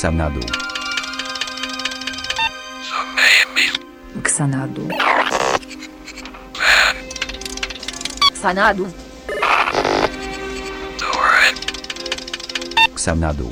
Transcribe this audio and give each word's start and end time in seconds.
Xanadu. 0.00 0.40
Xanadu. 4.24 4.88
Xanadu. 8.40 8.86
Xanadu. 12.96 13.48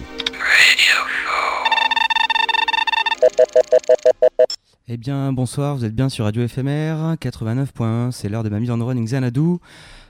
Eh 4.91 4.96
bien, 4.96 5.34
bonsoir, 5.34 5.76
vous 5.76 5.84
êtes 5.84 5.94
bien 5.94 6.08
sur 6.08 6.24
Radio 6.24 6.48
FMR 6.48 7.16
89.1, 7.20 8.10
c'est 8.10 8.30
l'heure 8.30 8.42
de 8.42 8.48
ma 8.48 8.58
mise 8.58 8.70
en 8.70 8.82
running 8.82 9.06
Xanadu. 9.06 9.58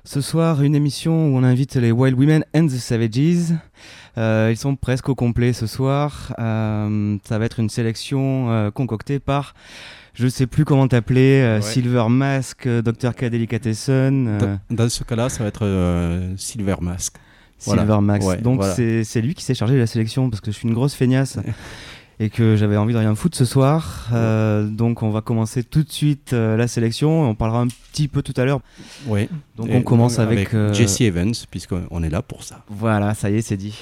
Ce 0.04 0.20
soir, 0.20 0.62
une 0.62 0.74
émission 0.74 1.28
où 1.28 1.36
on 1.36 1.42
invite 1.42 1.76
les 1.76 1.92
Wild 1.92 2.18
Women 2.18 2.44
and 2.54 2.66
the 2.66 2.78
Savages. 2.78 3.54
Euh, 4.16 4.48
ils 4.50 4.56
sont 4.56 4.74
presque 4.74 5.08
au 5.08 5.14
complet 5.14 5.52
ce 5.52 5.66
soir. 5.66 6.34
Euh, 6.38 7.16
ça 7.24 7.38
va 7.38 7.44
être 7.44 7.60
une 7.60 7.68
sélection 7.68 8.50
euh, 8.50 8.70
concoctée 8.70 9.18
par, 9.18 9.54
je 10.14 10.24
ne 10.24 10.30
sais 10.30 10.46
plus 10.46 10.64
comment 10.64 10.88
t'appeler, 10.88 11.56
Ouais. 11.56 11.62
Silver 11.62 12.06
Mask, 12.08 12.66
Dr. 12.66 13.14
K. 13.14 13.26
Delicatessen. 13.26 14.58
Dans, 14.70 14.88
ce 14.88 15.04
cas-là, 15.04 15.28
ça 15.28 15.42
va 15.42 15.48
être 15.48 16.32
Silver 16.36 16.76
Mask. 16.80 17.16
Voilà. 17.64 17.82
Silver 17.82 18.00
Max. 18.00 18.24
Ouais, 18.24 18.38
Donc 18.38 18.60
voilà. 18.60 18.74
c'est 18.74 19.20
lui 19.20 19.34
qui 19.34 19.44
s'est 19.44 19.54
chargé 19.54 19.74
de 19.74 19.80
la 19.80 19.86
sélection 19.86 20.30
parce 20.30 20.40
que 20.40 20.50
je 20.50 20.56
suis 20.56 20.68
une 20.68 20.74
grosse 20.74 20.94
feignasse 20.94 21.38
et 22.20 22.30
que 22.30 22.56
j'avais 22.56 22.76
envie 22.76 22.92
de 22.92 22.98
rien 22.98 23.14
foutre 23.14 23.36
ce 23.36 23.44
soir. 23.44 24.08
Euh, 24.12 24.66
donc 24.66 25.02
on 25.02 25.10
va 25.10 25.20
commencer 25.20 25.62
tout 25.62 25.82
de 25.82 25.92
suite 25.92 26.32
euh, 26.32 26.56
la 26.56 26.66
sélection. 26.66 27.28
On 27.28 27.34
parlera 27.34 27.60
un 27.60 27.68
petit 27.68 28.08
peu 28.08 28.22
tout 28.22 28.34
à 28.36 28.44
l'heure. 28.44 28.60
Oui. 29.06 29.28
Donc 29.56 29.68
Et 29.68 29.76
on 29.76 29.82
commence 29.82 30.18
avec, 30.18 30.54
euh, 30.54 30.72
Jesse 30.72 31.00
Evans, 31.02 31.34
puisqu'on 31.50 32.02
est 32.02 32.10
là 32.10 32.22
pour 32.22 32.42
ça. 32.42 32.64
Voilà, 32.68 33.14
ça 33.14 33.30
y 33.30 33.36
est, 33.36 33.42
c'est 33.42 33.56
dit. 33.56 33.78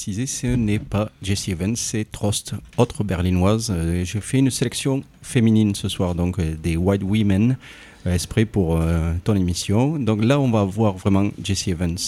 Préciser, 0.00 0.24
ce 0.24 0.46
n'est 0.46 0.78
pas 0.78 1.10
Jessie 1.20 1.50
Evans, 1.50 1.76
c'est 1.76 2.10
Trost, 2.10 2.54
autre 2.78 3.04
berlinoise. 3.04 3.70
Euh, 3.70 4.02
J'ai 4.02 4.22
fait 4.22 4.38
une 4.38 4.50
sélection 4.50 5.02
féminine 5.20 5.74
ce 5.74 5.90
soir, 5.90 6.14
donc 6.14 6.38
euh, 6.38 6.56
des 6.62 6.78
White 6.78 7.02
Women, 7.02 7.58
euh, 8.06 8.14
exprès 8.14 8.46
pour 8.46 8.80
euh, 8.80 9.12
ton 9.24 9.34
émission. 9.34 9.98
Donc 9.98 10.24
là, 10.24 10.40
on 10.40 10.50
va 10.50 10.64
voir 10.64 10.94
vraiment 10.94 11.28
Jessie 11.44 11.72
Evans. 11.72 11.98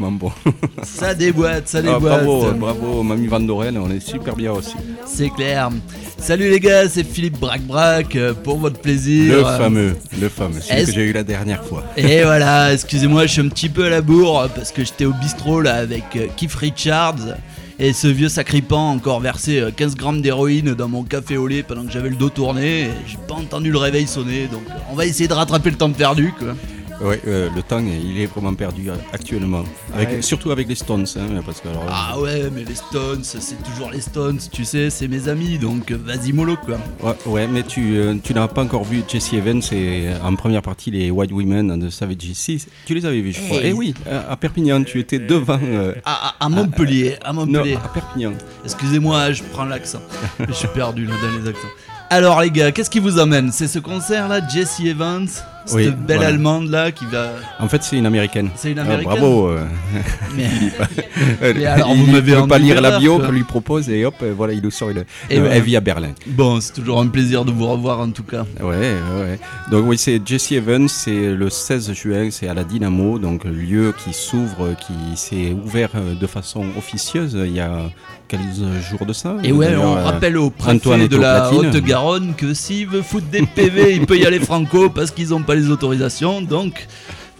Magnifiquement 0.00 0.12
bon. 0.12 0.32
Ça 0.82 1.14
déboîte, 1.14 1.68
ça 1.68 1.78
Ah, 1.78 1.82
déboîte. 1.82 2.00
bravo, 2.00 2.46
euh, 2.46 2.52
bravo, 2.52 3.02
Mamie 3.02 3.26
Van 3.26 3.40
Doren, 3.40 3.76
on 3.78 3.90
est 3.90 4.00
super 4.00 4.34
bien 4.34 4.52
aussi. 4.52 4.74
C'est 5.06 5.30
clair. 5.30 5.70
Salut 6.18 6.50
les 6.50 6.60
gars, 6.60 6.88
c'est 6.88 7.04
Philippe 7.04 7.38
Brac 7.38 7.62
Brac 7.62 8.16
euh, 8.16 8.34
pour 8.34 8.58
votre 8.58 8.78
plaisir. 8.80 9.36
Le 9.36 9.44
fameux, 9.44 9.96
le 10.20 10.28
fameux, 10.28 10.60
celui 10.60 10.86
que 10.86 10.92
j'ai 10.92 11.04
eu 11.04 11.12
la 11.12 11.24
dernière 11.24 11.64
fois. 11.64 11.84
Et 11.96 12.22
voilà, 12.24 12.72
excusez-moi, 12.72 13.26
je 13.26 13.32
suis 13.32 13.42
un 13.42 13.48
petit 13.48 13.68
peu 13.68 13.86
à 13.86 13.90
la 13.90 14.00
bourre 14.02 14.48
parce 14.54 14.72
que 14.72 14.84
j'étais 14.84 15.04
au 15.04 15.12
bistrot 15.12 15.60
là 15.60 15.74
avec 15.76 16.04
euh, 16.16 16.26
Keith 16.36 16.54
Richards 16.54 17.36
et 17.78 17.92
ce 17.92 18.06
vieux 18.06 18.28
sacripant 18.28 18.90
encore 18.90 19.20
versé 19.20 19.58
euh, 19.60 19.70
15 19.74 19.96
grammes 19.96 20.22
d'héroïne 20.22 20.74
dans 20.74 20.88
mon 20.88 21.02
café 21.02 21.36
au 21.36 21.46
lait 21.48 21.62
pendant 21.62 21.84
que 21.84 21.90
j'avais 21.92 22.10
le 22.10 22.16
dos 22.16 22.30
tourné. 22.30 22.88
J'ai 23.06 23.18
pas 23.28 23.34
entendu 23.34 23.70
le 23.70 23.78
réveil 23.78 24.06
sonner, 24.06 24.46
donc 24.46 24.62
on 24.90 24.94
va 24.94 25.06
essayer 25.06 25.28
de 25.28 25.34
rattraper 25.34 25.70
le 25.70 25.76
temps 25.76 25.90
perdu 25.90 26.32
quoi. 26.38 26.54
Ouais, 27.02 27.20
euh, 27.26 27.48
le 27.54 27.62
temps, 27.62 27.80
il 27.80 28.20
est 28.20 28.26
vraiment 28.26 28.54
perdu 28.54 28.88
actuellement. 29.12 29.64
Avec, 29.94 30.08
Ouais. 30.08 30.22
Surtout 30.22 30.50
avec 30.52 30.68
les 30.68 30.74
Stones, 30.74 31.06
hein, 31.16 31.40
parce 31.44 31.60
que 31.60 31.68
alors, 31.68 31.84
Ah 31.90 32.18
ouais, 32.20 32.48
mais 32.54 32.64
les 32.64 32.74
Stones, 32.74 33.22
c'est 33.24 33.60
toujours 33.64 33.90
les 33.90 34.00
Stones, 34.00 34.38
tu 34.52 34.64
sais, 34.64 34.88
c'est 34.90 35.08
mes 35.08 35.28
amis, 35.28 35.58
donc 35.58 35.90
vas-y 35.90 36.32
mollo 36.32 36.56
quoi. 36.56 36.78
Ouais, 37.02 37.16
ouais, 37.26 37.46
mais 37.48 37.62
tu, 37.64 37.96
euh, 37.96 38.14
tu 38.22 38.34
n'as 38.34 38.46
pas 38.48 38.62
encore 38.62 38.84
vu 38.84 39.02
Jesse 39.08 39.32
Evans 39.32 39.60
et 39.72 40.08
euh, 40.08 40.18
en 40.22 40.34
première 40.36 40.62
partie 40.62 40.90
les 40.90 41.10
White 41.10 41.32
Women 41.32 41.78
de 41.78 41.90
Savage 41.90 42.16
Si, 42.34 42.64
tu 42.86 42.94
les 42.94 43.04
avais 43.04 43.20
vus, 43.20 43.32
je 43.32 43.40
crois. 43.42 43.58
Hey. 43.58 43.70
Eh 43.70 43.72
oui, 43.72 43.94
à 44.10 44.32
à 44.32 44.36
Perpignan, 44.36 44.82
tu 44.84 44.98
étais 45.00 45.18
devant. 45.18 45.58
euh, 45.62 45.94
À, 46.04 46.28
à- 46.28 46.44
à 46.44 46.48
Montpellier, 46.48 47.16
à 47.24 47.32
non, 47.32 47.46
Montpellier. 47.46 47.76
à 47.84 47.88
Perpignan. 47.88 48.32
Excusez-moi, 48.64 49.32
je 49.32 49.42
prends 49.52 49.64
l'accent. 49.64 50.00
je 50.46 50.52
suis 50.52 50.68
perdu 50.68 51.06
là 51.06 51.14
dans 51.22 51.42
les 51.42 51.48
accents. 51.48 51.68
Alors 52.10 52.40
les 52.42 52.50
gars, 52.50 52.70
qu'est-ce 52.72 52.90
qui 52.90 52.98
vous 53.00 53.18
amène? 53.18 53.50
C'est 53.52 53.66
ce 53.68 53.78
concert 53.78 54.28
là, 54.28 54.46
Jesse 54.46 54.80
Evans? 54.80 55.26
Cette 55.64 55.76
Oui, 55.76 55.84
belle 55.90 56.16
voilà. 56.16 56.28
allemande 56.28 56.68
là 56.70 56.90
qui 56.90 57.06
va. 57.06 57.28
En 57.60 57.68
fait, 57.68 57.82
c'est 57.82 57.96
une 57.96 58.06
américaine. 58.06 58.48
C'est 58.56 58.72
une 58.72 58.78
Ah, 58.80 58.82
américaine. 58.82 59.12
bravo. 59.20 59.48
euh. 59.48 59.64
Mais- 60.36 60.48
Mais 61.54 61.66
alors, 61.66 61.90
il 61.94 62.04
vous 62.04 62.10
m'avez 62.12 62.34
pas 62.48 62.58
lire 62.58 62.80
la 62.80 62.98
bio 62.98 63.18
qu'on 63.18 63.30
lui 63.30 63.44
propose 63.44 63.88
et 63.88 64.04
hop, 64.04 64.14
euh, 64.22 64.32
voilà, 64.36 64.52
il 64.52 64.62
nous 64.62 64.70
sort 64.70 64.90
une. 64.90 65.04
Et 65.30 65.38
Euh. 65.38 65.48
Elle 65.52 65.62
vit 65.62 65.76
à 65.76 65.80
Berlin. 65.80 66.10
Bon, 66.26 66.60
c'est 66.60 66.72
toujours 66.72 67.00
un 67.00 67.06
plaisir 67.06 67.44
de 67.44 67.52
vous 67.52 67.66
revoir 67.66 68.00
en 68.00 68.10
tout 68.10 68.22
cas. 68.24 68.44
Ouais, 68.60 68.76
ouais. 68.76 69.38
Donc 69.70 69.84
oui, 69.86 69.98
c'est 69.98 70.20
Jesse 70.24 70.52
Evans, 70.52 70.88
c'est 70.88 71.32
le 71.34 71.50
16 71.50 71.92
juin, 71.92 72.28
c'est 72.30 72.48
à 72.48 72.54
la 72.54 72.64
Dynamo, 72.64 73.18
donc 73.18 73.44
lieu 73.44 73.94
qui 74.04 74.12
s'ouvre, 74.12 74.74
qui 74.80 75.16
s'est 75.16 75.54
ouvert 75.64 75.90
euh, 75.94 76.14
de 76.14 76.26
façon 76.26 76.64
officieuse 76.76 77.36
il 77.44 77.52
y 77.54 77.60
a 77.60 77.70
quelques 78.28 78.42
jours 78.90 79.04
de 79.06 79.12
ça. 79.12 79.36
Et 79.44 79.52
ouais, 79.52 79.76
on 79.76 79.92
rappelle 79.94 80.38
au 80.38 80.50
préfet 80.50 81.08
de 81.08 81.16
la. 81.18 81.52
Haute-Garonne 81.52 82.34
que 82.34 82.54
s'il 82.54 82.86
veut 82.88 83.02
foutre 83.02 83.26
des 83.26 83.42
PV, 83.42 83.94
il 83.96 84.06
peut 84.06 84.16
y 84.18 84.24
aller 84.26 84.40
franco 84.40 84.88
parce 84.88 85.10
qu'ils 85.10 85.28
n'ont 85.30 85.42
pas 85.42 85.51
les 85.54 85.70
autorisations. 85.70 86.40
Donc, 86.42 86.86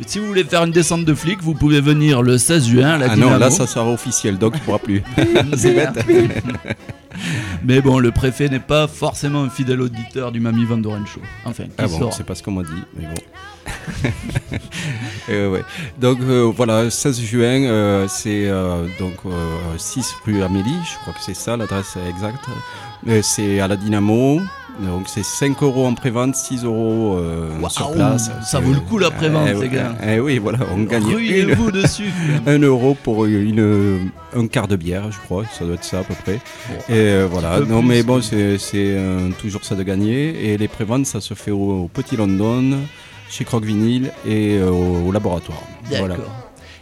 si 0.07 0.19
vous 0.19 0.27
voulez 0.27 0.45
faire 0.45 0.65
une 0.65 0.73
descente 0.73 1.05
de 1.05 1.15
flics, 1.15 1.43
vous 1.43 1.55
pouvez 1.55 1.81
venir 1.81 2.23
le 2.23 2.39
16 2.39 2.67
juin 2.69 2.89
à 2.89 2.99
la 2.99 3.07
Ah 3.11 3.15
Dynamo. 3.15 3.33
non, 3.33 3.39
là 3.39 3.51
ça 3.51 3.67
sera 3.67 3.87
officiel, 3.91 4.39
donc 4.39 4.55
il 4.57 4.61
pourra 4.61 4.79
plus. 4.79 5.03
c'est 5.57 5.75
bête. 5.75 6.05
Mais 7.65 7.81
bon, 7.81 7.99
le 7.99 8.11
préfet 8.11 8.49
n'est 8.49 8.59
pas 8.59 8.89
forcément 8.89 9.43
un 9.43 9.51
fidèle 9.51 9.81
auditeur 9.81 10.33
du 10.33 10.41
Mamie 10.41 10.65
Van 10.65 10.79
Doren 10.79 11.07
Show. 11.07 11.21
Enfin, 11.45 11.65
qui 11.65 11.71
Ah 11.79 11.87
bon, 11.87 12.11
c'est 12.11 12.25
pas 12.25 12.35
ce 12.35 12.43
qu'on 12.43 12.53
m'a 12.53 12.63
dit, 12.63 12.71
mais 12.97 13.07
bon. 13.07 13.23
Euh, 15.29 15.51
ouais. 15.51 15.63
Donc 16.01 16.19
euh, 16.21 16.51
voilà, 16.55 16.91
16 16.91 17.21
juin, 17.21 17.63
euh, 17.63 18.07
c'est 18.09 18.47
euh, 18.49 18.87
donc 18.99 19.15
euh, 19.25 19.57
6 19.79 20.15
rue 20.27 20.43
Amélie, 20.43 20.75
je 20.85 20.99
crois 21.01 21.13
que 21.13 21.21
c'est 21.25 21.35
ça 21.37 21.57
l'adresse 21.57 21.97
exacte. 22.09 22.45
C'est 23.23 23.61
à 23.61 23.69
la 23.69 23.77
Dynamo. 23.77 24.41
Donc 24.81 25.05
c'est 25.07 25.23
5 25.25 25.63
euros 25.63 25.87
en 25.87 25.95
prévente, 25.95 26.35
6 26.35 26.65
euros 26.65 27.17
euh, 27.19 27.51
Waouh, 27.61 27.71
sur 27.71 27.93
place. 27.93 28.31
ça 28.43 28.59
vaut 28.59 28.73
le 28.73 28.81
coup, 28.81 28.99
la 28.99 29.11
prévente, 29.11 29.49
Eh 29.55 29.61
les 29.61 29.69
gars. 29.69 29.95
Eh 30.07 30.19
oui, 30.19 30.39
voilà, 30.39 30.59
on 30.75 30.83
gagne 30.85 31.05
Ruinez-vous 31.05 31.67
une- 31.69 31.71
dessus. 31.83 32.11
un 32.47 32.59
euro 32.59 32.97
pour 33.03 33.27
une, 33.27 34.11
un 34.35 34.47
quart 34.47 34.69
de 34.69 34.77
bière, 34.77 35.13
je 35.13 35.19
crois, 35.19 35.45
ça 35.57 35.65
doit 35.65 35.75
être 35.75 35.85
ça 35.85 36.01
à 36.01 36.05
peu 36.05 36.15
près. 36.15 36.37
Et 36.89 36.93
euh, 36.93 37.29
voilà, 37.31 37.61
non 37.61 37.81
plus, 37.81 37.89
mais 37.89 38.03
bon, 38.03 38.23
c'est 38.23 38.59
euh, 38.75 39.29
toujours 39.39 39.63
ça 39.65 39.75
de 39.75 39.83
gagner. 39.83 40.53
Et 40.53 40.57
les 40.59 40.69
préventes, 40.69 41.07
ça 41.07 41.21
se 41.21 41.35
fait 41.35 41.51
au, 41.51 41.83
au 41.85 41.91
Petit 41.93 42.17
London, 42.17 42.79
chez 43.29 43.45
Croque 43.45 43.65
Vinyl 43.65 44.11
et 44.27 44.57
euh, 44.59 44.71
au, 44.71 45.09
au 45.09 45.13
laboratoire. 45.13 45.63
D'accord. 45.91 46.07
Voilà. 46.07 46.17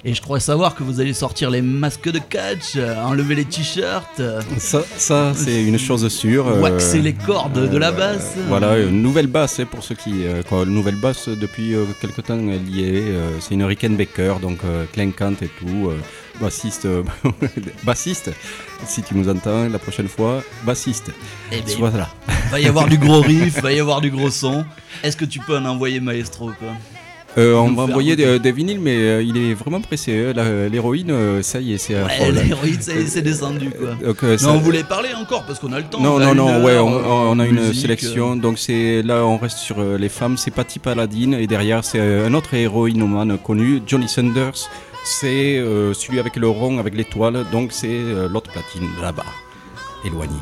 Et 0.02 0.14
je 0.14 0.22
crois 0.22 0.40
savoir 0.40 0.74
que 0.74 0.82
vous 0.82 0.98
allez 1.00 1.12
sortir 1.12 1.50
les 1.50 1.60
masques 1.60 2.10
de 2.10 2.18
catch, 2.18 2.76
euh, 2.76 2.96
enlever 3.02 3.34
les 3.34 3.44
t-shirts, 3.44 4.22
Ça, 4.56 4.82
ça 4.96 5.32
c'est 5.34 5.62
une 5.62 5.78
chose 5.78 6.08
sûre. 6.08 6.48
euh, 6.48 6.60
waxer 6.60 7.02
les 7.02 7.12
cordes 7.12 7.68
de 7.70 7.76
la 7.76 7.88
euh, 7.88 7.92
basse. 7.92 8.34
Voilà, 8.48 8.78
une 8.78 9.02
nouvelle 9.02 9.26
basse 9.26 9.60
hein, 9.60 9.66
pour 9.70 9.82
ceux 9.84 9.94
qui. 9.94 10.22
quoi, 10.48 10.62
une 10.62 10.72
nouvelle 10.74 10.96
basse 10.96 11.28
depuis 11.28 11.74
quelque 12.00 12.22
temps 12.22 12.38
elle 12.38 12.66
y 12.74 12.82
est. 12.82 13.04
c'est 13.40 13.54
une 13.54 13.64
Rickenbacker, 13.64 14.40
donc 14.40 14.60
clinquante 14.94 15.42
et 15.42 15.50
tout. 15.58 15.90
bassiste, 16.40 16.88
bassiste, 17.84 18.30
si 18.86 19.02
tu 19.02 19.14
nous 19.14 19.28
entends 19.28 19.68
la 19.68 19.78
prochaine 19.78 20.08
fois, 20.08 20.42
bassiste. 20.64 21.12
Eh 21.52 21.60
ben, 21.60 21.74
Voilà. 21.78 22.08
va 22.50 22.58
y 22.58 22.66
avoir 22.66 22.88
du 22.88 22.96
gros 22.96 23.20
riff, 23.20 23.60
va 23.62 23.70
y 23.70 23.80
avoir 23.80 24.00
du 24.00 24.10
gros 24.10 24.30
son. 24.30 24.64
Est-ce 25.02 25.16
que 25.18 25.26
tu 25.26 25.40
peux 25.40 25.58
en 25.58 25.66
envoyer 25.66 26.00
maestro 26.00 26.46
quoi 26.58 26.68
Euh, 27.38 27.54
on 27.54 27.70
va 27.72 27.84
envoyer 27.84 28.16
des, 28.16 28.38
des 28.40 28.50
vinyles, 28.52 28.80
mais 28.80 28.96
euh, 28.96 29.22
il 29.22 29.36
est 29.36 29.54
vraiment 29.54 29.80
pressé. 29.80 30.32
La- 30.34 30.68
L'héroïne, 30.68 31.10
euh, 31.12 31.42
ça 31.42 31.60
y 31.60 31.74
est, 31.74 31.78
c'est 31.78 31.94
Ouais, 31.94 32.32
l'héroïne, 32.32 32.80
ça 32.80 32.92
y 32.92 32.98
est, 33.02 33.06
c'est 33.06 33.22
descendu 33.22 33.70
quoi. 33.70 33.90
Donc, 34.04 34.24
euh, 34.24 34.36
ça- 34.36 34.50
on 34.50 34.58
voulait 34.58 34.82
parler 34.82 35.10
encore 35.16 35.44
parce 35.46 35.60
qu'on 35.60 35.72
a 35.72 35.78
le 35.78 35.84
temps. 35.84 36.00
Non, 36.00 36.18
non, 36.18 36.34
non, 36.34 36.64
ouais, 36.64 36.76
on, 36.78 36.92
euh, 36.92 37.02
on 37.04 37.38
a 37.38 37.46
une 37.46 37.72
sélection. 37.72 38.34
Donc 38.36 38.58
c'est 38.58 39.02
là, 39.02 39.24
on 39.24 39.36
reste 39.38 39.58
sur 39.58 39.76
euh, 39.78 39.96
les 39.96 40.08
femmes. 40.08 40.36
C'est 40.36 40.50
Patty 40.50 40.80
Paladine 40.80 41.34
et 41.34 41.46
derrière 41.46 41.84
c'est 41.84 42.00
euh, 42.00 42.26
un 42.26 42.34
autre 42.34 42.52
héroïnomane 42.54 43.38
connu, 43.38 43.80
Johnny 43.86 44.08
Sanders. 44.08 44.68
C'est 45.04 45.56
euh, 45.58 45.94
celui 45.94 46.18
avec 46.18 46.34
le 46.36 46.48
rond, 46.48 46.78
avec 46.78 46.94
l'étoile. 46.96 47.44
Donc 47.52 47.70
c'est 47.72 47.86
euh, 47.88 48.28
l'autre 48.28 48.50
platine 48.50 48.88
là-bas, 49.00 49.24
éloigné. 50.04 50.36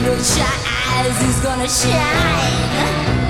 your 0.00 0.16
your 0.16 0.46
eyes, 0.66 1.22
is 1.28 1.40
gonna 1.40 1.68
shine. 1.68 3.21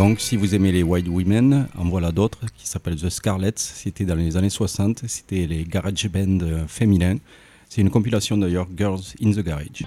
Donc, 0.00 0.18
si 0.18 0.38
vous 0.38 0.54
aimez 0.54 0.72
les 0.72 0.82
White 0.82 1.08
Women, 1.08 1.68
en 1.76 1.84
voilà 1.84 2.10
d'autres 2.10 2.46
qui 2.56 2.66
s'appellent 2.66 2.96
The 2.96 3.10
Scarlets. 3.10 3.52
C'était 3.56 4.06
dans 4.06 4.14
les 4.14 4.38
années 4.38 4.48
60. 4.48 5.02
C'était 5.06 5.46
les 5.46 5.64
garage 5.64 6.08
band 6.08 6.38
euh, 6.40 6.66
féminins. 6.66 7.18
C'est 7.68 7.82
une 7.82 7.90
compilation 7.90 8.38
d'ailleurs, 8.38 8.66
Girls 8.74 9.02
in 9.22 9.32
the 9.32 9.40
Garage. 9.40 9.84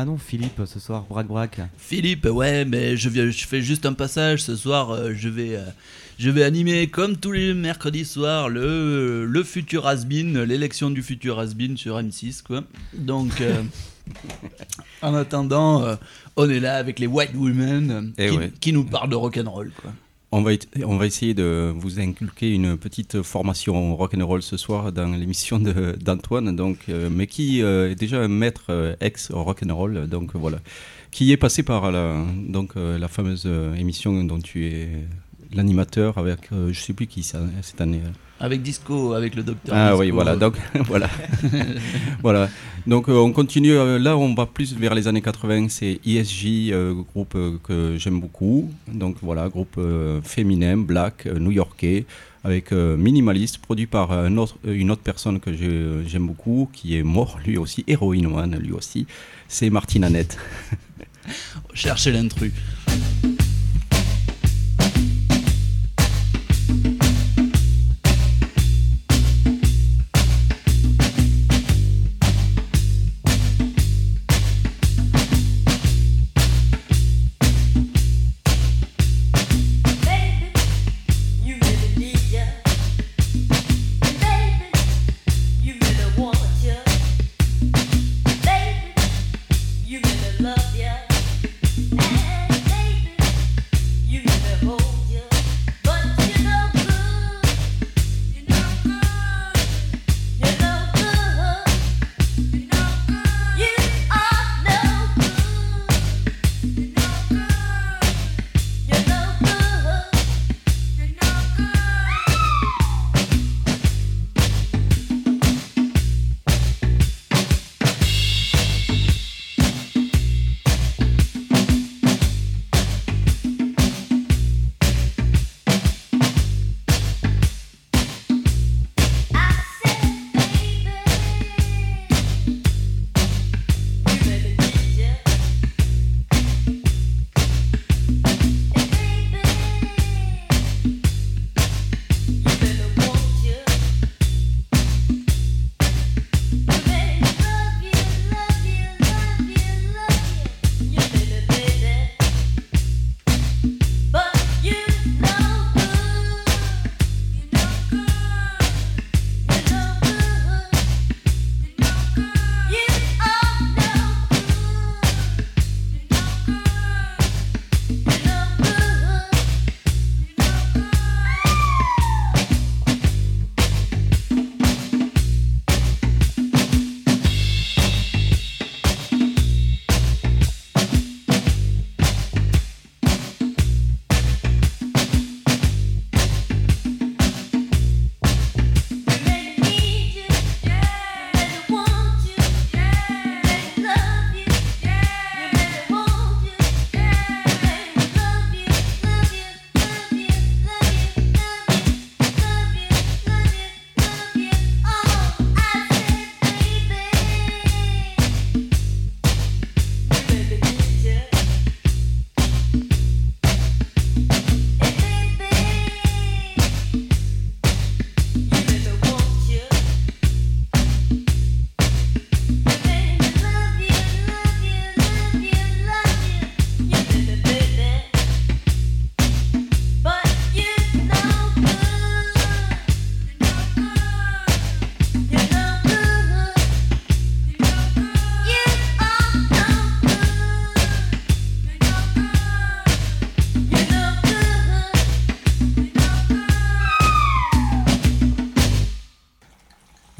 Ah 0.00 0.04
non, 0.04 0.16
Philippe 0.16 0.62
ce 0.64 0.78
soir, 0.78 1.06
brac. 1.10 1.58
Philippe, 1.76 2.26
ouais, 2.26 2.64
mais 2.64 2.96
je, 2.96 3.08
je 3.10 3.46
fais 3.48 3.62
juste 3.62 3.84
un 3.84 3.94
passage 3.94 4.42
ce 4.44 4.54
soir. 4.54 4.92
euh, 4.92 5.12
je, 5.12 5.28
vais, 5.28 5.56
euh, 5.56 5.64
je 6.20 6.30
vais 6.30 6.44
animer, 6.44 6.86
comme 6.86 7.16
tous 7.16 7.32
les 7.32 7.52
mercredis 7.52 8.04
soirs, 8.04 8.48
le, 8.48 9.24
le 9.26 9.42
futur 9.42 9.88
Asbin, 9.88 10.44
l'élection 10.44 10.90
du 10.90 11.02
futur 11.02 11.40
Asbin 11.40 11.74
sur 11.74 11.98
M6, 11.98 12.44
quoi. 12.44 12.62
Donc, 12.94 13.40
euh, 13.40 13.60
en 15.02 15.14
attendant, 15.16 15.84
on 16.36 16.48
est 16.48 16.60
là 16.60 16.76
avec 16.76 17.00
les 17.00 17.08
White 17.08 17.34
Women 17.34 18.12
Eh 18.18 18.28
qui, 18.30 18.36
ouais. 18.36 18.52
qui 18.60 18.72
nous 18.72 18.84
parlent 18.84 19.10
de 19.10 19.16
rock'n'roll, 19.16 19.72
quoi. 19.82 19.92
On 20.30 20.42
va, 20.42 20.50
on 20.84 20.98
va 20.98 21.06
essayer 21.06 21.32
de 21.32 21.72
vous 21.74 22.00
inculquer 22.00 22.54
une 22.54 22.76
petite 22.76 23.22
formation 23.22 23.96
rock'n'roll 23.96 24.42
ce 24.42 24.58
soir 24.58 24.92
dans 24.92 25.16
l'émission 25.16 25.58
d'Antoine, 25.58 26.54
donc, 26.54 26.80
euh, 26.90 27.08
mais 27.10 27.26
qui 27.26 27.62
euh, 27.62 27.90
est 27.90 27.94
déjà 27.94 28.20
un 28.20 28.28
maître 28.28 28.66
euh, 28.68 28.94
ex 29.00 29.30
rock'n'roll, 29.32 30.06
donc 30.06 30.36
voilà, 30.36 30.58
qui 31.10 31.32
est 31.32 31.38
passé 31.38 31.62
par 31.62 31.90
la, 31.90 32.22
donc, 32.46 32.72
euh, 32.76 32.98
la 32.98 33.08
fameuse 33.08 33.48
émission 33.78 34.22
dont 34.24 34.38
tu 34.38 34.66
es 34.66 34.90
l'animateur 35.54 36.18
avec, 36.18 36.52
euh, 36.52 36.74
je 36.74 36.80
sais 36.80 36.92
plus 36.92 37.06
qui 37.06 37.22
cette 37.22 37.80
année. 37.80 38.02
Avec 38.40 38.62
Disco, 38.62 39.14
avec 39.14 39.34
le 39.34 39.42
docteur. 39.42 39.74
Ah 39.76 39.88
Disco. 39.90 40.00
oui, 40.00 40.10
voilà. 40.10 40.36
Donc 40.36 40.54
voilà, 40.86 41.08
voilà. 42.22 42.48
Donc 42.86 43.08
euh, 43.08 43.14
on 43.16 43.32
continue. 43.32 43.72
euh, 43.72 43.98
là, 43.98 44.16
on 44.16 44.32
va 44.34 44.46
plus 44.46 44.74
vers 44.74 44.94
les 44.94 45.08
années 45.08 45.20
80. 45.22 45.68
C'est 45.70 46.00
ESG, 46.06 46.72
euh, 46.72 46.94
groupe 47.12 47.34
euh, 47.34 47.58
que 47.64 47.96
j'aime 47.98 48.20
beaucoup. 48.20 48.70
Donc 48.86 49.16
voilà, 49.22 49.48
groupe 49.48 49.74
euh, 49.78 50.20
féminin, 50.22 50.76
black, 50.76 51.26
euh, 51.26 51.38
new-yorkais, 51.40 52.06
avec 52.44 52.72
euh, 52.72 52.96
minimaliste, 52.96 53.58
produit 53.58 53.86
par 53.86 54.12
un 54.12 54.36
autre- 54.36 54.58
euh, 54.66 54.72
une 54.74 54.90
autre 54.92 55.02
personne 55.02 55.40
que 55.40 55.50
j'aime 56.06 56.26
beaucoup, 56.26 56.68
qui 56.72 56.96
est 56.96 57.02
mort 57.02 57.38
lui 57.44 57.56
aussi, 57.58 57.82
héroïne 57.88 58.26
one 58.26 58.56
lui 58.58 58.72
aussi. 58.72 59.06
C'est 59.48 59.68
Martine 59.70 60.04
Annette. 60.04 60.38
Cherchez 61.74 62.12
l'intrus. 62.12 62.52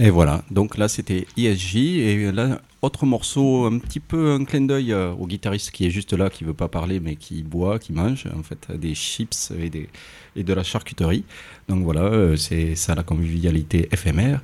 Et 0.09 0.11
voilà, 0.11 0.42
donc 0.51 0.79
là 0.79 0.88
c'était 0.88 1.27
ESJ, 1.37 1.77
et 1.77 2.33
là, 2.33 2.62
autre 2.81 3.05
morceau, 3.05 3.66
un 3.66 3.79
petit 3.79 4.01
peu 4.01 4.31
un 4.31 4.47
clin 4.47 4.62
d'œil 4.62 4.90
euh, 4.90 5.12
au 5.12 5.27
guitariste 5.27 5.71
qui 5.71 5.85
est 5.85 5.90
juste 5.90 6.14
là, 6.14 6.31
qui 6.31 6.44
veut 6.44 6.55
pas 6.55 6.68
parler, 6.68 6.99
mais 6.99 7.14
qui 7.16 7.42
boit, 7.42 7.79
qui 7.79 7.92
mange, 7.92 8.25
en 8.35 8.42
fait, 8.42 8.75
des 8.75 8.94
chips 8.94 9.53
et, 9.61 9.68
des, 9.68 9.90
et 10.35 10.44
de 10.44 10.55
la 10.55 10.62
charcuterie. 10.62 11.25
Donc 11.68 11.85
voilà, 11.85 12.05
euh, 12.05 12.37
c'est 12.37 12.75
ça 12.75 12.94
la 12.94 13.03
convivialité 13.03 13.90
éphémère. 13.92 14.40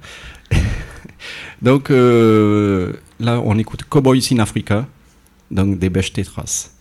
donc 1.63 1.91
euh, 1.91 2.93
là, 3.19 3.41
on 3.43 3.57
écoute 3.57 3.85
Cowboys 3.85 4.21
in 4.33 4.41
Africa, 4.41 4.87
donc 5.51 5.79
des 5.79 5.89
bêches 5.89 6.13
tétras. 6.13 6.73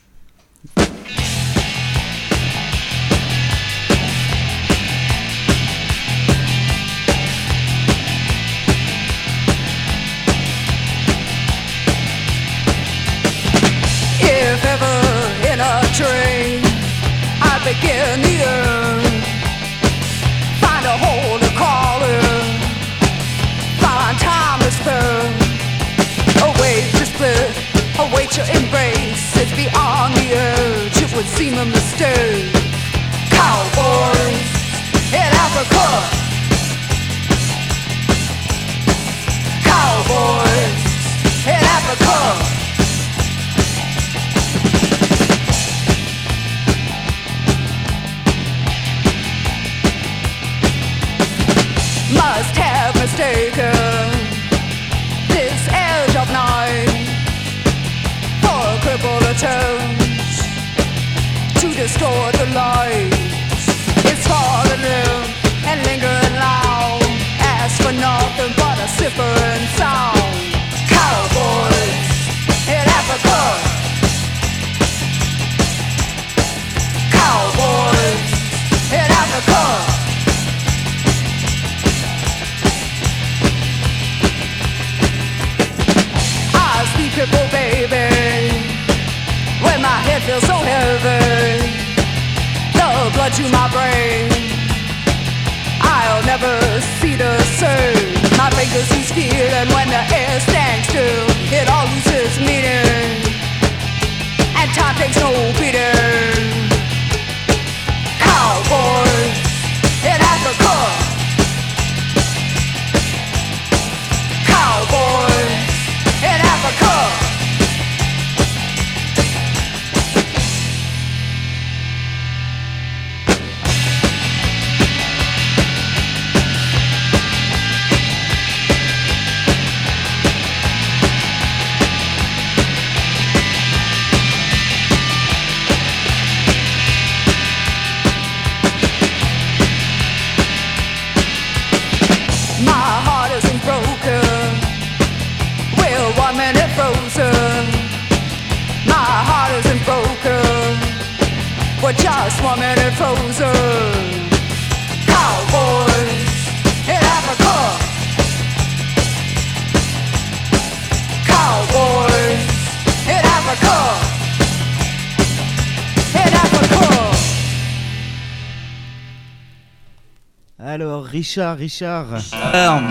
Richard, 171.24 171.58
Richard. 171.58 172.06
Alors, 172.52 172.82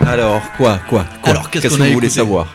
Alors, 0.00 0.42
quoi, 0.56 0.80
quoi, 0.88 1.04
quoi 1.22 1.30
Alors, 1.30 1.50
qu'est-ce 1.50 1.68
qu'on 1.68 1.76
que 1.76 1.82
a 1.82 1.86
vous 1.86 1.92
voulez 1.92 2.06
écouté 2.08 2.18
savoir 2.20 2.48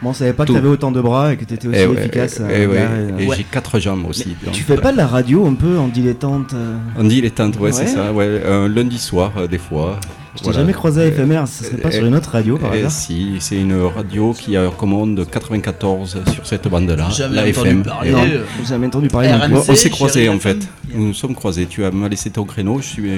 Bon, 0.00 0.10
on 0.10 0.12
savait 0.12 0.32
pas 0.32 0.44
que 0.44 0.46
Tout. 0.46 0.54
t'avais 0.54 0.68
autant 0.68 0.92
de 0.92 1.00
bras 1.00 1.32
et 1.32 1.36
que 1.36 1.44
t'étais 1.44 1.66
aussi 1.66 1.76
Eh 1.80 1.86
ouais, 1.88 1.98
efficace. 1.98 2.40
eh 2.40 2.42
euh, 2.62 2.66
ouais, 2.68 2.74
là, 2.76 2.80
euh, 2.92 3.18
Et 3.18 3.26
ouais. 3.26 3.36
j'ai 3.36 3.42
quatre 3.42 3.80
jambes 3.80 4.06
aussi. 4.06 4.36
donc, 4.44 4.54
Tu 4.54 4.62
fais 4.62 4.76
pas 4.76 4.92
de 4.92 4.96
la 4.98 5.08
radio 5.08 5.48
un 5.48 5.54
peu 5.54 5.76
en 5.80 5.88
dilettante 5.88 6.54
euh 6.54 6.76
On 6.96 7.02
dit 7.02 7.20
les 7.20 7.32
teintes, 7.32 7.58
ouais, 7.58 7.72
c'est 7.72 7.82
Ouais. 7.82 7.86
ça. 7.88 8.12
Ouais, 8.12 8.40
un 8.48 8.68
lundi 8.68 8.98
soir, 9.00 9.32
euh, 9.36 9.48
des 9.48 9.58
fois. 9.58 9.98
Je 10.36 10.42
t'ai 10.44 10.52
jamais 10.52 10.72
croisé 10.72 11.02
à 11.02 11.10
FMR, 11.10 11.46
ce 11.48 11.64
serait 11.64 11.76
pas 11.78 11.90
sur 11.90 12.04
une 12.06 12.14
autre 12.14 12.30
radio 12.30 12.56
par 12.56 12.72
Eh 12.72 12.78
hasard 12.78 12.90
Si, 12.92 13.36
c'est 13.40 13.56
une 13.56 13.82
radio 13.82 14.32
qui 14.32 14.56
a 14.56 14.68
commande 14.70 15.26
94 15.28 16.18
sur 16.32 16.46
cette 16.46 16.68
bande-là, 16.68 17.08
Jamais 17.10 17.34
la 17.34 17.42
entendu 17.42 17.68
FM. 17.68 17.82
parler. 17.82 18.10
Non, 18.12 18.22
euh, 18.22 18.44
jamais 18.64 18.86
entendu 18.86 19.08
parler. 19.08 19.32
RMC, 19.32 19.68
on, 19.68 19.74
s'est 19.74 19.90
croisés 19.90 20.28
en 20.28 20.38
fait. 20.38 20.58
Nous 20.94 21.08
nous 21.08 21.14
sommes 21.14 21.34
croisés. 21.34 21.66
Tu 21.66 21.84
as 21.84 21.90
laissé 22.08 22.30
ton 22.30 22.44
créneau, 22.44 22.78
je 22.80 22.86
suis, 22.86 23.10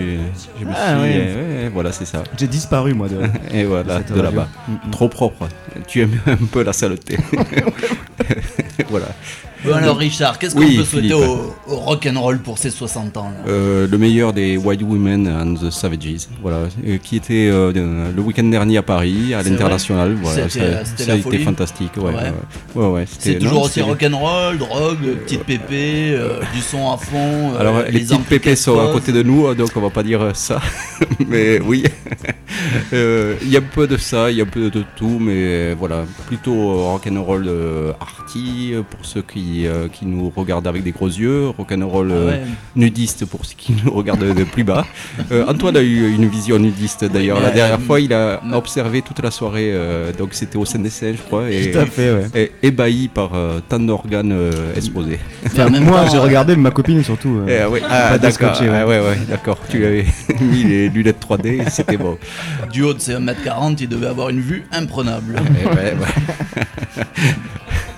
je 0.58 0.64
me 0.64 0.70
Ah, 0.74 0.94
suis, 0.94 1.02
ouais. 1.02 1.26
eh, 1.28 1.64
ouais, 1.64 1.70
voilà, 1.72 1.92
c'est 1.92 2.06
ça. 2.06 2.22
J'ai 2.38 2.46
disparu 2.46 2.94
moi 2.94 3.08
de. 3.08 3.18
Et 3.54 3.64
voilà, 3.64 4.00
de 4.00 4.20
là-bas. 4.20 4.48
Mm. 4.68 4.90
Trop 4.90 5.08
propre. 5.08 5.48
Tu 5.86 6.00
aimes 6.00 6.18
un 6.26 6.36
peu 6.50 6.62
la 6.62 6.72
saleté. 6.72 7.18
voilà. 8.88 9.06
Bon 9.64 9.74
alors 9.74 9.96
Richard, 9.96 10.38
qu'est-ce 10.40 10.54
qu'on 10.56 10.60
Oui, 10.62 10.76
peut 10.76 10.84
souhaiter 10.84 11.14
au, 11.14 11.54
au 11.68 11.76
rock'n'roll 11.76 12.38
pour 12.40 12.58
ses 12.58 12.70
60 12.70 13.16
ans 13.16 13.30
là 13.30 13.44
Euh, 13.52 13.86
le 13.88 13.96
meilleur 13.96 14.32
des 14.32 14.56
White 14.56 14.82
Women 14.82 15.28
and 15.28 15.54
the 15.54 15.70
Savages, 15.70 16.26
voilà, 16.40 16.58
euh, 16.84 16.98
qui 16.98 17.14
était 17.16 17.48
euh, 17.48 17.72
le 18.14 18.22
week-end 18.22 18.42
dernier 18.44 18.78
à 18.78 18.82
Paris, 18.82 19.34
à 19.34 19.42
l'international. 19.42 20.16
Voilà, 20.20 20.48
C'était- 20.48 20.84
ça, 21.04 21.12
a 21.12 21.16
été 21.16 21.38
fantastique. 21.38 21.92
Ouais, 21.96 22.12
Ouais. 22.74 22.86
ouais, 22.86 23.04
C'est 23.06 23.38
toujours 23.38 23.62
aussi 23.62 23.80
rock'n'roll, 23.82 24.58
drogue, 24.58 24.98
petite 25.24 25.44
pépé, 25.44 26.18
du 26.52 26.60
son 26.60 26.90
à 26.90 26.96
fond. 26.96 27.54
Alors, 27.58 27.82
les 27.88 28.00
petites 28.00 28.24
pépés 28.26 28.56
sont 28.56 28.80
à 28.80 28.90
côté 28.92 29.12
de 29.12 29.22
nous, 29.22 29.46
hein, 29.46 29.54
donc 29.54 29.70
on 29.76 29.80
va 29.80 29.90
pas 29.90 30.02
dire 30.02 30.30
ça. 30.34 30.60
mais 31.28 31.60
oui, 31.60 31.84
il 32.92 33.48
y 33.48 33.56
a 33.56 33.60
un 33.60 33.62
peu 33.74 33.86
de 33.86 33.96
ça, 33.96 34.28
il 34.30 34.38
y 34.38 34.40
a 34.40 34.44
un 34.44 34.46
peu 34.46 34.70
de 34.70 34.82
tout, 34.96 35.18
mais 35.20 35.74
voilà, 35.74 36.04
plutôt 36.26 36.90
rock'n'roll 36.92 37.48
arty 38.00 38.74
pour 38.90 39.04
ceux 39.06 39.22
qui, 39.22 39.51
euh, 39.66 39.88
qui 39.88 40.06
nous 40.06 40.32
regardent 40.34 40.66
avec 40.66 40.82
des 40.82 40.90
gros 40.92 41.06
yeux, 41.08 41.48
rock'n'roll 41.48 42.08
Ah 42.10 42.14
euh, 42.14 42.30
ouais. 42.30 42.40
nudiste 42.76 43.24
pour 43.26 43.44
ceux 43.44 43.54
qui 43.56 43.74
nous 43.84 43.92
regardent 43.92 44.34
de 44.34 44.44
plus 44.44 44.64
bas. 44.64 44.84
Euh, 45.30 45.44
Antoine 45.48 45.76
a 45.76 45.82
eu 45.82 46.12
une 46.14 46.26
vision 46.28 46.58
nudiste 46.58 47.04
d'ailleurs. 47.04 47.38
Oui, 47.38 47.44
La 47.44 47.50
dernière 47.50 47.80
fois, 47.80 48.00
il 48.00 48.12
a 48.12 48.40
non. 48.44 48.56
observé 48.58 49.02
toute 49.02 49.20
la 49.22 49.30
soirée, 49.30 49.70
euh, 49.72 50.12
donc 50.12 50.30
c'était 50.34 50.56
au 50.56 50.64
CNDC, 50.64 51.14
je 51.16 51.22
crois, 51.22 51.50
et, 51.50 51.70
Tout 51.70 51.78
à 51.78 51.86
fait, 51.86 52.12
ouais. 52.12 52.26
et 52.34 52.52
ébahi 52.66 53.08
par 53.08 53.30
euh, 53.34 53.60
tant 53.68 53.78
d'organes 53.78 54.32
euh, 54.32 54.74
exposés. 54.76 55.18
Enfin, 55.46 55.66
en 55.66 55.70
même 55.70 55.84
moi, 55.84 56.06
j'ai 56.10 56.18
regardé, 56.18 56.56
mais 56.56 56.62
ma 56.62 56.70
copine 56.70 57.02
surtout. 57.04 57.40
euh, 57.48 57.68
Eh, 57.74 57.80
ah 57.88 58.10
Ah, 58.12 58.18
d'accord. 58.18 58.52
Ah, 58.60 58.86
ouais, 58.86 59.00
ouais, 59.00 59.18
d'accord. 59.28 59.58
Tu 59.70 59.84
avais 59.84 60.04
mis 60.40 60.64
les 60.64 60.88
lunettes 60.88 61.20
3D, 61.20 61.66
et 61.66 61.70
c'était 61.70 61.96
bon. 61.96 62.18
Du 62.72 62.82
haut 62.82 62.94
de 62.94 63.00
ses 63.00 63.12
1m40, 63.14 63.76
il 63.80 63.88
devait 63.88 64.06
avoir 64.06 64.28
une 64.30 64.40
vue 64.40 64.64
imprenable. 64.72 65.36
Eh 65.62 65.66
ouais, 65.66 65.94
ouais. 65.94 67.04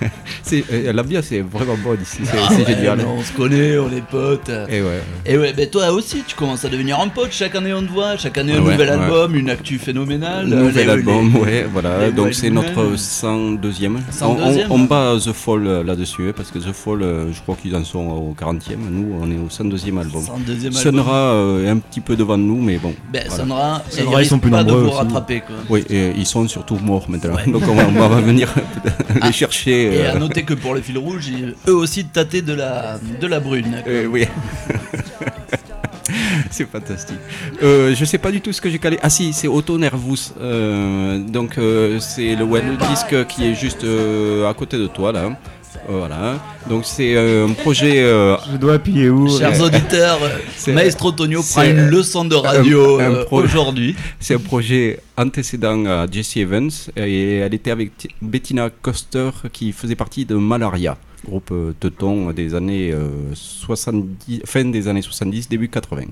C'est- 0.45 0.63
euh, 0.71 0.93
L'ambiance 0.93 1.31
est 1.31 1.41
vraiment 1.41 1.75
bonne 1.83 1.97
ici, 2.03 2.19
c'est 2.23 2.37
Ah 2.37 2.47
c'est 2.51 2.57
ouais, 2.65 2.75
génial. 2.75 2.99
On 3.07 3.23
se 3.23 3.31
connaît, 3.33 3.77
on 3.79 3.89
est 3.91 4.01
potes. 4.09 4.51
Et 4.69 4.81
ouais. 4.81 5.01
Et 5.25 5.37
ouais, 5.37 5.53
ben 5.53 5.67
toi 5.67 5.91
aussi, 5.91 6.23
tu 6.27 6.35
commences 6.35 6.63
à 6.65 6.69
devenir 6.69 6.99
un 6.99 7.07
pote. 7.07 7.29
Chaque 7.31 7.55
année, 7.55 7.73
on 7.73 7.81
te 7.81 7.91
voit. 7.91 8.15
Chaque 8.17 8.37
année, 8.37 8.53
un 8.53 8.57
Ouais, 8.61 8.71
nouvel 8.73 8.89
ouais. 8.89 8.93
album, 8.95 9.35
une 9.35 9.49
actu 9.49 9.79
phénoménale. 9.79 10.45
Nouvel 10.45 10.85
Les- 10.85 10.91
album, 10.91 11.33
les- 11.33 11.39
ouais, 11.39 11.65
voilà. 11.71 12.05
les 12.05 12.11
Donc 12.11 12.33
c'est 12.35 12.49
notre 12.51 12.95
102e. 12.95 13.97
On, 14.21 14.25
on, 14.25 14.37
102e. 14.37 14.67
on 14.69 14.79
bat 14.79 15.15
The 15.23 15.31
Fall 15.33 15.65
euh, 15.67 15.83
là-dessus, 15.83 16.29
hein, 16.29 16.33
parce 16.35 16.51
que 16.51 16.59
The 16.59 16.71
Fall, 16.73 17.01
euh, 17.01 17.33
je 17.33 17.41
crois 17.41 17.55
qu'ils 17.61 17.75
en 17.75 17.83
sont 17.83 17.99
au 18.07 18.35
40e. 18.37 18.79
Nous, 18.91 19.15
on 19.19 19.29
est 19.31 19.37
au 19.37 19.49
102e 19.49 19.97
album. 19.97 20.21
102e 20.23 20.67
album. 20.67 20.73
Sonra 20.73 21.15
euh, 21.33 21.65
est 21.65 21.69
un 21.69 21.77
petit 21.77 22.01
peu 22.01 22.15
devant 22.15 22.37
nous, 22.37 22.61
mais 22.61 22.77
bon. 22.77 22.93
Ben, 23.11 23.23
voilà. 23.27 23.43
Sonra, 23.43 23.83
et 23.91 24.01
Sonra, 24.03 24.21
ils 24.21 24.25
sont 24.27 24.39
plus 24.39 24.51
pas 24.51 24.63
de 24.63 24.69
nombreux 24.69 24.83
vous 24.83 24.89
aussi. 24.89 24.97
rattraper, 24.99 25.39
quoi. 25.41 25.55
Oui, 25.69 25.83
et 25.89 26.11
ils 26.15 26.25
sont 26.27 26.47
surtout 26.47 26.77
morts 26.77 27.05
maintenant. 27.09 27.33
Ouais. 27.35 27.45
Donc 27.51 27.63
on 27.67 27.73
va, 27.73 27.87
on 27.87 28.09
va 28.09 28.21
venir 28.21 28.53
les 29.23 29.31
chercher. 29.31 29.85
Et 29.95 30.05
euh, 30.05 30.11
à 30.13 30.19
que 30.43 30.53
pour 30.53 30.73
le 30.73 30.81
fil 30.81 30.97
rouge, 30.97 31.31
eux 31.67 31.75
aussi 31.75 32.05
tâtaient 32.05 32.41
de 32.41 32.53
la, 32.53 32.99
de 33.19 33.27
la 33.27 33.39
brune. 33.39 33.83
Euh, 33.87 34.05
oui. 34.05 34.25
c'est 36.51 36.69
fantastique. 36.69 37.17
Euh, 37.63 37.95
je 37.95 38.05
sais 38.05 38.17
pas 38.17 38.31
du 38.31 38.41
tout 38.41 38.53
ce 38.53 38.61
que 38.61 38.69
j'ai 38.69 38.79
calé. 38.79 38.97
Ah 39.01 39.09
si, 39.09 39.33
c'est 39.33 39.47
Auto 39.47 39.77
Nervous. 39.77 40.33
Euh, 40.39 41.19
donc 41.19 41.59
c'est 41.99 42.35
le 42.35 42.43
web 42.43 42.65
disque 42.89 43.25
qui 43.27 43.45
est 43.45 43.55
juste 43.55 43.85
à 43.85 44.53
côté 44.53 44.77
de 44.77 44.87
toi 44.87 45.11
là. 45.11 45.37
Voilà. 45.87 46.39
Donc 46.69 46.83
c'est 46.85 47.15
euh, 47.15 47.47
un 47.47 47.53
projet. 47.53 48.03
euh, 48.03 48.35
Je 48.51 48.57
dois 48.57 48.73
appuyer 48.75 49.09
où 49.09 49.27
Chers 49.37 49.61
auditeurs, 49.61 50.19
C'est- 50.57 50.73
Maestro 50.73 51.11
Tonio 51.11 51.41
prend 51.43 51.63
une 51.63 51.87
leçon 51.89 52.25
de 52.25 52.35
radio 52.35 52.99
un- 52.99 53.03
un 53.05 53.13
euh, 53.13 53.25
pro- 53.25 53.41
aujourd'hui. 53.43 53.95
C'est 54.19 54.33
un 54.35 54.39
projet 54.39 54.99
antécédent 55.17 55.85
à 55.85 56.07
Jesse 56.11 56.37
Evans 56.37 56.71
et 56.97 57.37
elle 57.37 57.53
était 57.53 57.71
avec 57.71 57.91
Bettina 58.21 58.69
Coster 58.81 59.29
qui 59.53 59.71
faisait 59.71 59.95
partie 59.95 60.25
de 60.25 60.35
Malaria, 60.35 60.97
groupe 61.27 61.53
teuton 61.79 62.31
des 62.31 62.55
années 62.55 62.91
euh, 62.91 63.09
70, 63.33 64.41
fin 64.45 64.65
des 64.65 64.87
années 64.87 65.01
70, 65.03 65.47
début 65.49 65.69
80. 65.69 66.03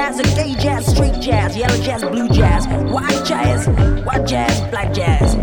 Jazz, 0.00 0.34
gay 0.34 0.54
jazz, 0.54 0.86
street 0.86 1.20
jazz, 1.20 1.54
yellow 1.54 1.76
jazz, 1.82 2.02
blue 2.02 2.28
jazz, 2.30 2.66
white 2.90 3.22
jazz, 3.22 3.68
white 4.06 4.26
jazz, 4.26 4.60
black 4.70 4.94
jazz. 4.94 5.34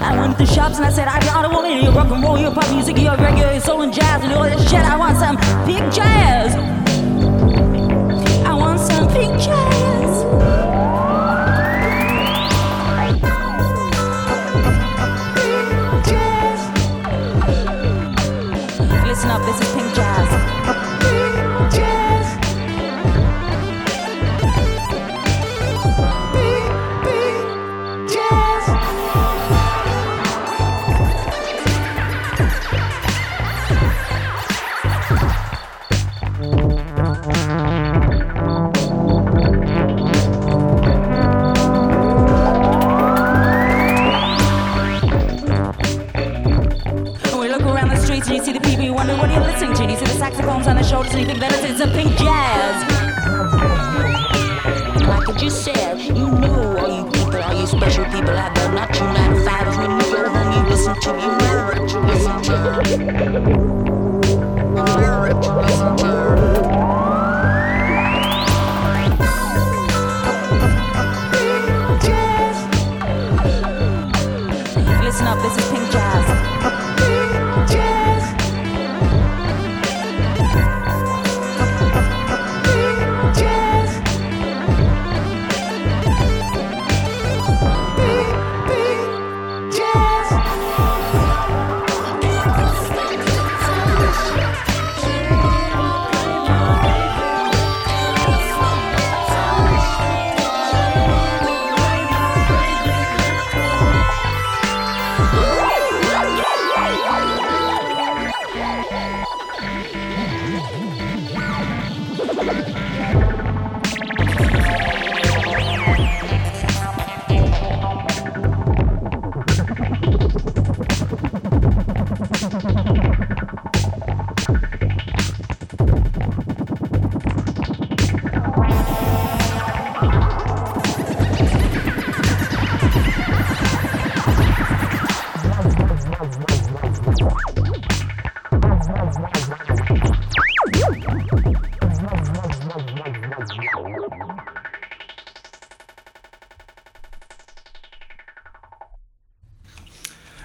I 0.00 0.16
went 0.16 0.38
to 0.38 0.46
shops 0.46 0.76
and 0.76 0.86
I 0.86 0.90
said, 0.90 1.08
I 1.08 1.18
don't 1.42 1.52
want 1.52 1.66
any 1.66 1.88
rock 1.88 2.08
and 2.12 2.22
roll, 2.22 2.38
your 2.38 2.52
pop 2.52 2.70
music, 2.72 2.98
your 2.98 3.16
reggae, 3.16 3.60
soul 3.62 3.82
and 3.82 3.92
jazz, 3.92 4.22
and 4.22 4.32
all 4.32 4.44
that 4.44 4.60
shit. 4.60 4.74
I 4.74 4.96
want 4.96 5.18
some 5.18 5.36
big 5.66 5.92
jazz. 5.92 6.81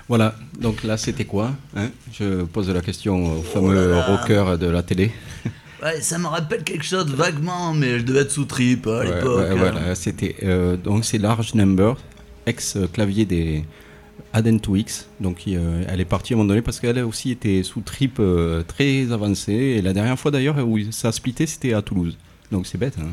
Voilà, 0.10 0.36
donc 0.62 0.84
là 0.84 0.96
c'était 0.98 1.26
quoi 1.26 1.52
hein? 1.76 1.90
Je 2.14 2.44
pose 2.44 2.70
la 2.70 2.82
question 2.82 3.40
au 3.40 3.42
fameux 3.42 3.98
rocker 4.00 4.58
de 4.58 4.68
la 4.68 4.84
télé. 4.84 5.12
Ouais, 5.84 6.02
ça 6.02 6.18
me 6.18 6.26
rappelle 6.26 6.64
quelque 6.64 6.84
chose 6.84 7.06
vaguement, 7.14 7.72
mais 7.72 8.00
je 8.00 8.04
devais 8.04 8.22
être 8.22 8.32
sous 8.32 8.46
trip 8.46 8.88
à 8.88 8.98
Ouais, 9.02 9.06
l'époque. 9.06 9.38
ouais, 9.38 9.56
voilà, 9.56 9.94
c'était 9.94 10.36
euh, 10.42 10.76
donc 10.76 11.06
c'est 11.06 11.20
Large 11.20 11.54
Number, 11.54 11.96
ex 12.48 12.80
clavier 12.94 13.26
des 13.26 13.64
Aden 14.34 14.58
2X. 14.58 15.06
Donc 15.20 15.44
euh, 15.48 15.84
elle 15.88 16.02
est 16.02 16.06
partie 16.06 16.34
à 16.34 16.36
un 16.36 16.38
moment 16.38 16.48
donné 16.48 16.64
parce 16.64 16.80
qu'elle 16.80 16.98
a 16.98 17.06
aussi 17.06 17.30
été 17.30 17.62
sous 17.62 17.82
trip 17.82 18.18
euh, 18.20 18.64
très 18.64 19.12
avancé. 19.12 19.54
Et 19.54 19.82
la 19.84 19.94
dernière 19.94 20.18
fois 20.18 20.32
d'ailleurs 20.32 20.58
où 20.68 20.80
ça 20.90 21.10
a 21.10 21.12
splitté, 21.12 21.46
c'était 21.46 21.74
à 21.74 21.84
Toulouse. 21.84 22.18
Donc 22.52 22.66
c'est 22.66 22.78
bête. 22.78 22.96
hein. 23.02 23.10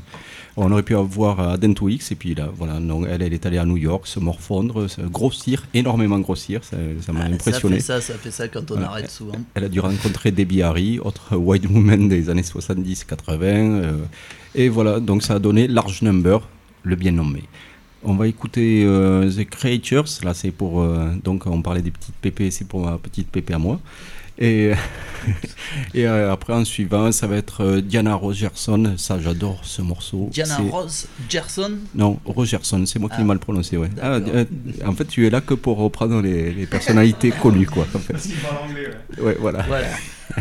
On 0.56 0.70
aurait 0.70 0.84
pu 0.84 0.94
avoir 0.94 1.40
Aden 1.40 1.72
2X 1.74 2.12
et 2.12 2.14
puis 2.14 2.34
là, 2.36 2.48
voilà, 2.56 2.78
non, 2.78 3.04
elle, 3.04 3.20
elle 3.22 3.32
est 3.32 3.44
allée 3.46 3.58
à 3.58 3.64
New 3.64 3.76
York, 3.76 4.06
se 4.06 4.20
morfondre, 4.20 4.88
se 4.88 5.00
grossir, 5.00 5.66
énormément 5.74 6.18
grossir. 6.20 6.62
Ça 6.62 6.76
ça 7.04 7.12
m'a 7.12 7.22
Ah, 7.24 7.34
impressionné. 7.34 7.80
Ça 7.80 7.96
fait 7.96 8.00
ça, 8.00 8.12
ça 8.12 8.18
fait 8.18 8.30
ça 8.30 8.46
quand 8.48 8.70
on 8.70 8.74
Voilà. 8.74 8.90
arrête 8.90 9.10
souvent. 9.10 9.34
Elle 9.54 9.64
a 9.64 9.68
dû 9.68 9.80
rencontrer 9.80 10.30
Debbie 10.30 10.62
Harry, 10.62 11.00
autre 11.00 11.36
white 11.36 11.66
woman 11.68 12.08
des 12.08 12.30
années 12.30 12.42
70-80. 12.42 13.42
euh, 13.42 13.96
et 14.54 14.68
voilà, 14.68 15.00
donc 15.00 15.22
ça 15.24 15.34
a 15.34 15.38
donné 15.40 15.66
Large 15.66 16.02
Number, 16.02 16.48
le 16.84 16.94
bien 16.96 17.10
nommé. 17.12 17.42
On 18.04 18.14
va 18.14 18.28
écouter 18.28 18.84
euh, 18.86 19.28
The 19.30 19.48
Creatures. 19.48 20.04
Là, 20.22 20.34
c'est 20.34 20.50
pour. 20.50 20.82
euh, 20.82 21.08
donc, 21.24 21.46
on 21.46 21.62
parlait 21.62 21.80
des 21.82 21.90
petites 21.90 22.14
pépées, 22.16 22.50
c'est 22.50 22.68
pour 22.68 22.84
ma 22.84 22.98
petite 22.98 23.28
pépé 23.28 23.54
à 23.54 23.58
moi. 23.58 23.80
Et, 24.38 24.72
et 25.94 26.06
euh, 26.06 26.32
après, 26.32 26.52
en 26.52 26.64
suivant, 26.64 27.12
ça 27.12 27.26
va 27.26 27.36
être 27.36 27.62
euh, 27.62 27.80
Diana 27.80 28.14
Rogerson. 28.14 28.94
Ça, 28.96 29.18
j'adore 29.20 29.60
ce 29.62 29.80
morceau. 29.82 30.28
Diana 30.32 30.56
C'est- 30.56 30.68
Rose 30.70 31.06
Gerson? 31.28 31.72
Non, 31.94 32.18
Rogerson, 32.24 32.84
c'est 32.86 32.98
moi 32.98 33.08
qui 33.08 33.16
Ah. 33.16 33.20
l'ai 33.20 33.24
mal 33.26 33.38
prononcé, 33.38 33.76
ouais. 33.76 33.90
Ah, 34.02 34.18
D'accord. 34.20 34.34
euh, 34.40 34.44
en 34.86 34.92
fait, 34.92 35.04
tu 35.06 35.26
es 35.26 35.30
là 35.30 35.40
que 35.40 35.54
pour 35.54 35.76
reprendre 35.78 36.20
les, 36.20 36.52
les 36.52 36.66
personnalités 36.66 37.30
connues, 37.30 37.66
quoi. 37.66 37.86
En 37.94 37.98
fait. 37.98 38.14
Ouais, 39.20 39.36
voilà. 39.40 39.62
Voilà. 39.62 39.86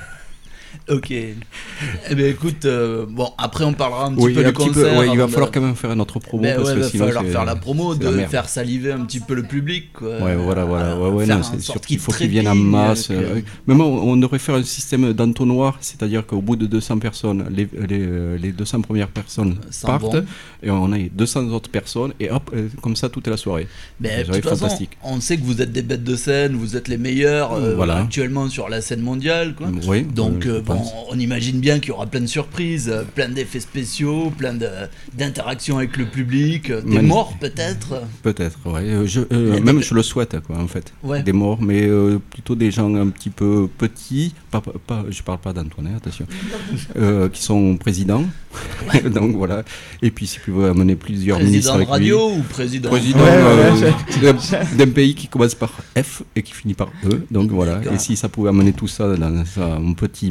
ok. 0.90 1.12
Eh 1.12 2.16
bien, 2.16 2.28
écoute, 2.28 2.66
euh, 2.66 3.06
bon, 3.10 3.30
après, 3.38 3.64
on 3.66 3.74
parlera 3.74 4.06
un 4.06 4.14
petit 4.14 4.24
Oui, 4.26 4.34
peu 4.34 4.42
un 4.46 4.48
du 4.50 4.54
petit 4.54 4.70
peu, 4.70 4.82
concert. 4.84 4.98
ouais, 5.00 5.08
il 5.12 5.18
va 5.18 5.24
avant 5.24 5.32
falloir 5.34 5.52
quand 5.52 5.62
même 5.62 5.76
faire 5.76 5.96
notre 5.96 6.20
promo 6.20 6.44
Ben 6.44 6.56
parce 6.58 6.70
ouais, 6.70 6.76
que 6.76 6.80
va 6.82 6.90
sinon 6.90 7.06
falloir 7.08 7.26
faire 7.26 7.46
la 7.46 7.56
promo, 7.56 7.96
de 7.96 8.08
la 8.10 8.28
faire 8.28 8.48
saliver 8.50 8.92
un 8.92 9.02
petit 9.06 9.20
peu 9.20 9.34
le 9.34 9.44
public. 9.44 9.94
Quoi. 9.94 10.20
Ouais, 10.22 10.36
voilà, 10.36 10.66
voilà, 10.66 10.98
ouais, 10.98 11.10
ouais, 11.10 11.26
non, 11.26 11.42
c'est 11.44 11.60
sûr 11.62 11.80
qu'il 11.82 12.00
faut 12.00 12.12
qu'ils 12.12 12.28
viennent 12.30 12.48
en 12.48 12.56
masse. 12.56 13.10
euh, 13.12 13.42
Même 13.68 13.82
on, 13.82 14.16
devrait 14.18 14.40
faire 14.40 14.56
un 14.56 14.64
système 14.64 15.14
d'entonnoir, 15.14 15.78
c'est-à-dire 15.82 16.26
qu'au 16.26 16.42
bout 16.42 16.56
de 16.56 16.66
200 16.66 17.00
personnes, 17.00 17.46
les, 17.50 17.68
les, 17.88 18.00
euh, 18.02 18.38
les 18.38 18.52
200 18.52 18.82
premières 18.82 19.08
personnes 19.10 19.56
partent 19.84 20.18
et 20.62 20.70
on 20.70 20.92
a 20.94 20.98
200 20.98 21.48
autres 21.50 21.70
personnes 21.70 22.14
et 22.20 22.30
hop, 22.32 22.50
euh, 22.56 22.68
comme 22.82 22.96
ça 22.96 23.10
toute 23.10 23.28
la 23.28 23.38
soirée. 23.38 23.68
Mais 24.00 24.24
façon, 24.24 24.56
fantastique. 24.56 24.92
on 25.04 25.20
sait 25.20 25.38
que 25.38 25.44
vous 25.44 25.62
êtes 25.62 25.72
des 25.72 25.82
bêtes 25.82 26.04
de 26.04 26.16
scène, 26.16 26.56
vous 26.56 26.76
êtes 26.76 26.88
les 26.88 26.98
meilleurs 26.98 27.54
euh, 27.54 27.76
Voilà. 27.76 27.98
actuellement 27.98 28.48
sur 28.50 28.70
la 28.70 28.82
scène 28.82 29.02
mondiale. 29.02 29.56
Quoi. 29.56 29.68
Oui, 29.88 30.04
Donc, 30.04 30.48
pense. 30.78 30.94
on 31.10 31.20
imagine 31.20 31.60
bien 31.60 31.80
qu'il 31.80 31.90
y 31.90 31.92
aura 31.92 32.06
plein 32.06 32.22
de 32.22 32.26
surprises, 32.28 32.90
euh, 32.90 33.04
plein 33.04 33.30
d'effets 33.30 33.60
spéciaux, 33.60 34.32
plein 34.38 34.54
d'interactions 35.14 35.78
avec 35.78 35.98
le 35.98 36.06
public, 36.06 36.70
euh, 36.70 36.82
des 36.82 36.88
Magnifique. 36.88 37.08
morts 37.10 37.34
peut-être? 37.40 38.02
Peut-être, 38.22 38.60
ouais. 38.66 38.82
Euh, 38.84 39.06
Je, 39.06 39.22
euh, 39.32 39.60
même 39.62 39.82
je 39.82 39.94
le 39.94 40.04
souhaite, 40.04 40.40
quoi, 40.42 40.58
en 40.58 40.68
fait. 40.68 40.94
Ouais. 41.04 41.22
Des 41.24 41.34
morts, 41.34 41.62
mais 41.62 41.84
euh, 41.84 42.20
plutôt 42.30 42.56
des 42.56 42.72
gens 42.72 42.94
un 42.96 43.10
petit 43.10 43.30
peu 43.30 43.68
petits. 43.78 44.34
Pas, 44.52 44.62
pas, 44.62 44.72
pas- 44.86 45.06
je 45.10 45.22
parle 45.24 45.40
pas 45.40 45.54
d'Antoine, 45.54 45.94
attention. 45.96 46.26
euh, 46.96 47.30
qui 47.30 47.42
sont 47.42 47.78
présidents. 47.78 48.24
Donc 49.14 49.36
voilà. 49.36 49.64
Et 50.02 50.12
puis, 50.12 50.28
si 50.28 50.40
tu 50.44 50.52
veux 50.52 50.70
amener 50.70 50.96
plusieurs 50.96 51.40
ministres 51.40 51.74
Président 51.74 51.74
de 51.74 51.78
avec 51.78 51.90
radio 51.90 52.30
lui. 52.30 52.38
ou 52.40 52.44
président 52.44 52.90
Président 52.90 53.20
Ouais, 53.20 53.82
ouais, 53.82 53.94
d'un- 54.22 54.76
d'un 54.86 54.92
pays 54.92 55.16
qui 55.16 55.28
commence 55.28 55.56
par 55.56 55.72
F 55.98 56.22
et 56.36 56.44
qui 56.44 56.54
finit 56.54 56.74
par 56.76 56.90
E. 57.06 57.26
Donc 57.32 57.50
voilà. 57.52 57.82
Et 57.94 57.98
si 57.98 58.16
ça 58.16 58.30
pouvait 58.30 58.50
amener 58.50 58.74
tout 58.74 58.88
ça 58.88 59.16
dans 59.16 59.44
un 59.62 59.94
petit 59.94 60.30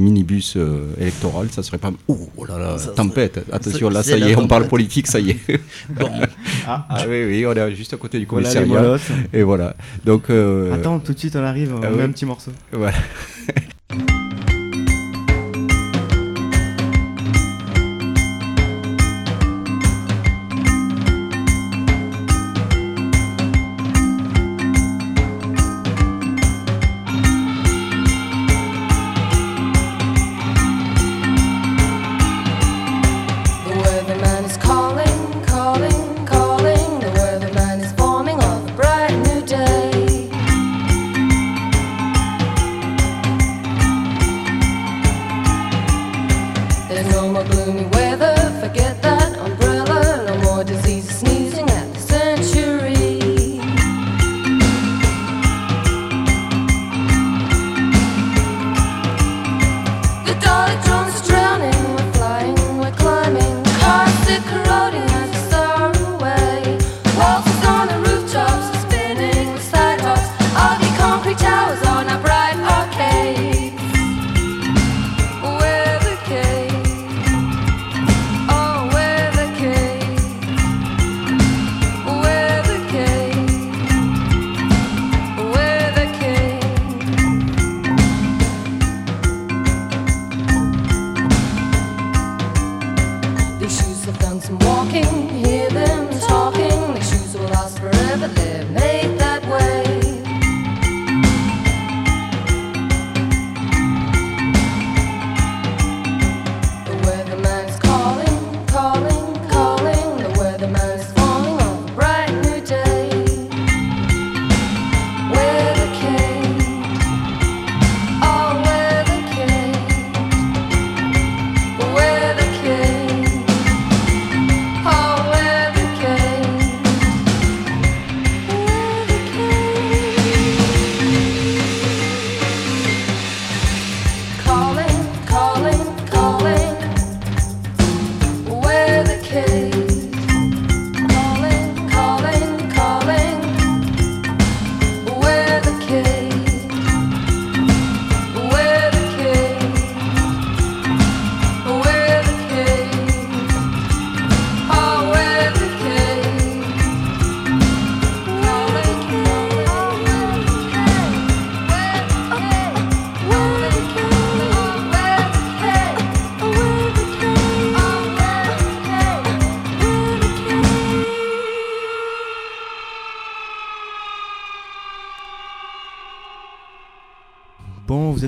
euh, 0.57 0.93
électoral, 1.01 1.49
ça 1.51 1.62
serait 1.62 1.78
pas. 1.78 1.93
Oh, 2.09 2.18
là 2.49 2.59
là, 2.59 2.78
Ça 2.78 2.91
tempête. 2.93 3.41
Attention, 3.53 3.89
là, 3.91 4.03
ça 4.03 4.16
y 4.16 4.30
est, 4.30 4.37
on 4.37 4.47
parle 4.47 4.68
politique, 4.68 5.07
ça 5.07 5.20
y 5.20 5.30
est. 5.30 5.39
Bon. 5.91 6.11
Ah, 6.66 6.87
Ah 6.89 7.05
oui, 7.09 7.24
oui, 7.24 7.45
on 7.47 7.53
est 7.55 7.74
juste 7.74 7.93
à 7.93 7.97
côté 7.97 8.18
du 8.20 8.26
commissariat. 8.26 8.97
et 9.33 9.43
voilà. 9.43 9.74
Donc. 10.05 10.30
euh, 10.30 10.72
Attends, 10.74 11.01
tout 11.01 11.12
de 11.12 11.18
suite 11.18 11.35
on 11.37 11.43
arrive, 11.45 11.74
on 11.74 11.83
ah 11.83 11.91
met 11.91 11.97
oui. 11.97 12.03
un 12.03 12.11
petit 12.11 12.24
morceau. 12.26 12.53
Voilà. 12.72 12.97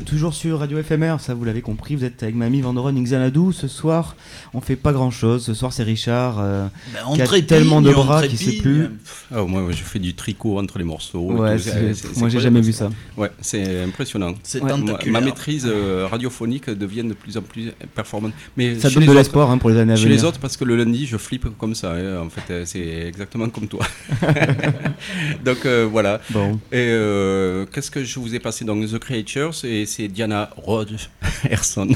toujours 0.04 0.34
sur 0.34 0.58
Radio 0.58 0.82
FMR, 0.82 1.16
ça 1.18 1.34
vous 1.34 1.44
l'avez 1.44 1.62
compris, 1.62 1.96
vous 1.96 2.04
êtes 2.04 2.22
avec 2.22 2.34
Mamie 2.34 2.60
Vandoren 2.60 3.02
Xanadu. 3.02 3.52
Ce 3.52 3.68
soir, 3.68 4.16
on 4.54 4.60
fait 4.60 4.76
pas 4.76 4.92
grand 4.92 5.10
chose. 5.10 5.44
Ce 5.44 5.52
soir, 5.54 5.72
c'est 5.72 5.82
Richard 5.82 6.36
euh, 6.38 6.66
Ben, 6.92 7.00
on 7.08 7.14
qui 7.14 7.22
a 7.22 7.26
trépigne, 7.26 7.46
tellement 7.46 7.82
de 7.82 7.92
bras 7.92 8.26
qu'il 8.26 8.38
sait 8.38 8.44
trépigne. 8.44 8.62
plus. 8.62 8.88
Ah, 9.34 9.42
moi, 9.42 9.66
je 9.70 9.82
fais 9.82 9.98
du 9.98 10.14
tricot 10.14 10.58
entre 10.58 10.78
les 10.78 10.84
morceaux. 10.84 11.32
Ouais, 11.32 11.56
tout. 11.56 11.62
c'est- 11.64 12.16
moi, 12.18 12.28
j'ai 12.28 12.40
jamais 12.40 12.60
vu 12.60 12.72
ça. 12.72 12.88
Ouais, 13.16 13.30
c'est 13.40 13.82
impressionnant. 13.82 14.34
C'est 14.42 14.62
Ouais. 14.62 14.70
Ma 15.10 15.20
maîtrise 15.20 15.66
euh, 15.68 16.06
radiophonique 16.10 16.70
devient 16.70 17.04
de 17.04 17.14
plus 17.14 17.36
en 17.36 17.42
plus 17.42 17.70
performante. 17.94 18.32
Mais 18.56 18.78
Ça 18.78 18.88
chez 18.88 18.94
donne 18.96 19.04
de 19.04 19.08
autres- 19.10 19.18
l'espoir, 19.18 19.50
hein, 19.50 19.58
pour 19.58 19.70
les 19.70 19.78
années 19.78 19.92
à 19.92 19.96
Chez 19.96 20.04
venir. 20.04 20.16
les 20.18 20.24
autres, 20.24 20.38
parce 20.38 20.56
que 20.56 20.64
le 20.64 20.76
lundi, 20.76 21.06
je 21.06 21.16
flippe 21.16 21.46
comme 21.58 21.74
ça. 21.74 21.92
hein, 21.92 22.20
en 22.24 22.30
fait, 22.30 22.50
euh, 22.52 22.62
c'est 22.64 22.80
exactement 23.08 23.48
comme 23.48 23.68
toi. 23.68 23.84
Donc 25.44 25.66
euh, 25.66 25.86
voilà. 25.90 26.20
Bon. 26.30 26.54
Et 26.72 26.76
euh, 26.88 27.66
qu'est-ce 27.72 27.90
que 27.90 28.04
je 28.04 28.18
vous 28.18 28.34
ai 28.34 28.38
passé 28.40 28.64
dans 28.64 28.74
The 28.80 28.98
Creatures? 28.98 29.64
Et 29.64 29.86
c'est 29.86 30.08
Diana 30.08 30.50
Rodgerson. 30.56 31.88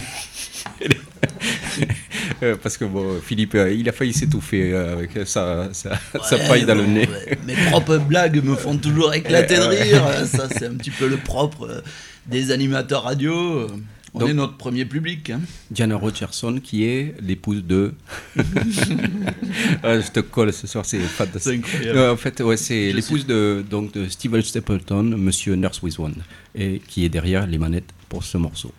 Euh, 2.49 2.57
parce 2.63 2.77
que 2.77 2.85
bon, 2.85 3.21
Philippe, 3.23 3.55
euh, 3.55 3.73
il 3.73 3.89
a 3.89 3.93
failli 3.93 4.13
s'étouffer 4.13 4.73
euh, 4.73 4.93
avec 4.95 5.11
sa, 5.27 5.69
sa, 5.73 5.91
paille 6.49 6.65
dans 6.65 6.75
le 6.75 6.83
bon, 6.83 6.91
nez. 6.93 7.09
ouais. 7.09 7.39
Mes 7.47 7.55
propres 7.71 7.99
blagues 7.99 8.43
me 8.43 8.55
font 8.55 8.77
toujours 8.77 9.15
éclater 9.15 9.57
de 9.57 9.63
rire. 9.63 10.03
Ça, 10.27 10.49
c'est 10.49 10.67
un 10.67 10.75
petit 10.75 10.91
peu 10.91 11.09
le 11.09 11.17
propre 11.17 11.83
des 12.27 12.51
animateurs 12.51 13.05
radio. 13.05 13.69
On 14.15 14.21
Donc- 14.21 14.31
est 14.31 14.35
notre 14.35 14.57
premier 14.57 14.87
public. 14.87 15.31
hein. 15.31 15.41
Diana 15.71 15.97
Rogerson, 15.97 16.61
qui 16.63 16.85
est 16.85 17.15
l'épouse 17.21 17.63
de. 17.65 17.93
Ah, 19.83 20.01
je 20.01 20.11
te 20.11 20.21
colle 20.21 20.53
ce 20.53 20.67
soir, 20.67 20.85
c'est 20.85 20.99
fantastique. 20.99 21.65
C'est 21.67 21.77
incroyable. 21.77 21.99
Non, 21.99 22.11
en 22.13 22.17
fait, 22.17 22.41
ouais, 22.41 22.57
c'est 22.57 22.93
l'épouse 22.93 23.27
de, 23.27 23.65
donc, 23.69 23.93
de 23.93 24.09
Steven 24.09 24.43
Stapleton, 24.43 25.03
Monsieur 25.03 25.55
Nurse 25.55 25.83
with 25.83 25.99
One, 25.99 26.15
et 26.55 26.81
qui 26.87 27.05
est 27.05 27.09
derrière 27.09 27.47
les 27.47 27.59
manettes 27.59 27.91
pour 28.09 28.25
ce 28.25 28.39
morceau. 28.39 28.73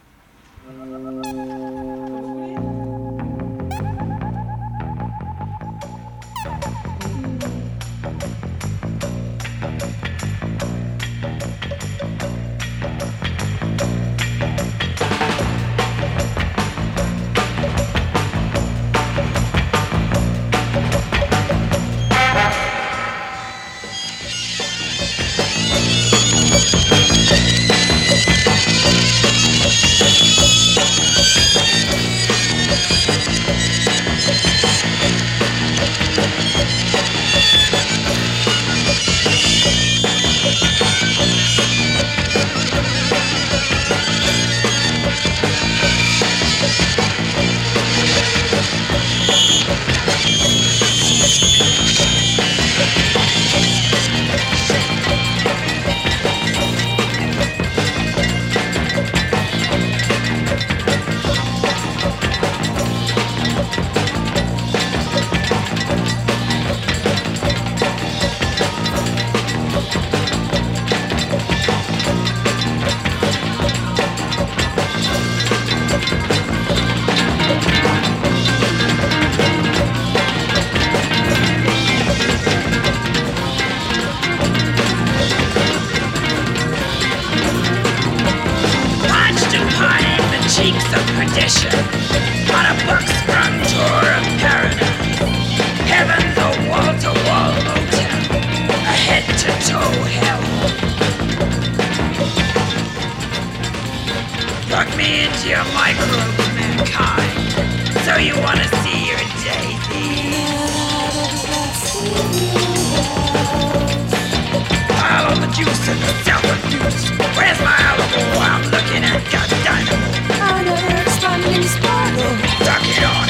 Where's 115.90 117.60
my 117.62 117.76
alibi? 117.90 118.46
I'm 118.46 118.64
looking 118.70 119.04
at 119.04 119.24
God 119.32 119.50
Dynamo. 119.66 120.10
I 120.40 120.64
never 120.64 121.02
explained 121.02 121.64
this 121.64 121.80
bottle. 121.80 122.66
Duck 122.66 122.84
it 122.86 123.04
on. 123.04 123.29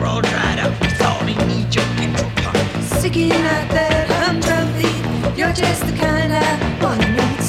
Roll 0.00 0.20
dried 0.20 0.58
up. 0.58 0.72
It's 0.82 1.00
all 1.00 1.20
they 1.24 1.34
need 1.46 1.74
your 1.74 1.84
petrol 1.96 2.30
pump. 2.36 2.58
Sticking 2.98 3.32
out 3.32 3.68
that 3.70 4.08
humdrum 4.20 4.68
beat, 4.78 5.38
you're 5.38 5.52
just 5.52 5.86
the 5.86 5.92
kind 5.96 6.32
I 6.32 6.58
wanna 6.82 7.08
meet. 7.18 7.44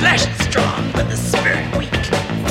Flesh 0.00 0.26
is 0.26 0.46
strong, 0.46 0.90
but 0.92 1.08
the 1.08 1.16
spirit 1.16 1.64
weak. 1.76 1.92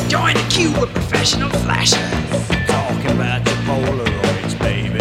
Join 0.07 0.33
the 0.35 0.47
queue 0.49 0.75
of 0.81 0.89
professional 0.93 1.49
flashers. 1.63 2.47
Talking 2.67 3.11
about 3.11 3.45
your 3.47 3.59
Polaroids, 3.67 4.55
baby. 4.59 4.99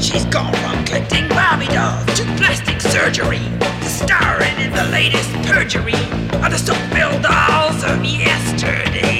She's 0.00 0.24
gone 0.26 0.54
from 0.62 0.84
collecting 0.84 1.28
Barbie 1.28 1.66
dolls 1.66 2.06
to 2.18 2.24
plastic 2.36 2.80
surgery 2.80 3.44
to 3.60 3.88
starring 3.88 4.56
in 4.60 4.72
the 4.72 4.84
latest 4.90 5.30
perjury 5.48 6.00
of 6.44 6.50
the 6.50 6.58
soap-filled 6.58 7.22
dolls 7.22 7.82
of 7.84 8.04
yesterday. 8.04 9.14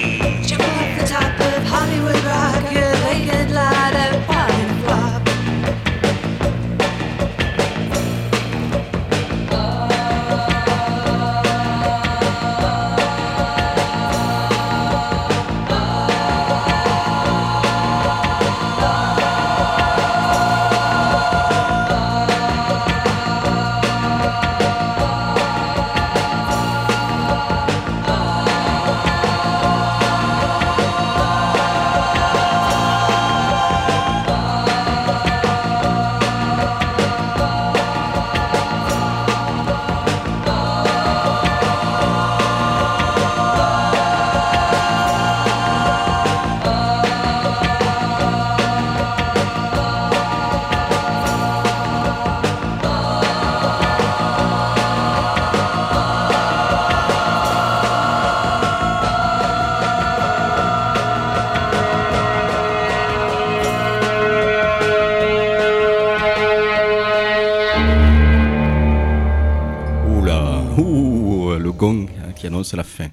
Annonce 72.65 72.75
la 72.75 72.85
fin. 72.85 73.09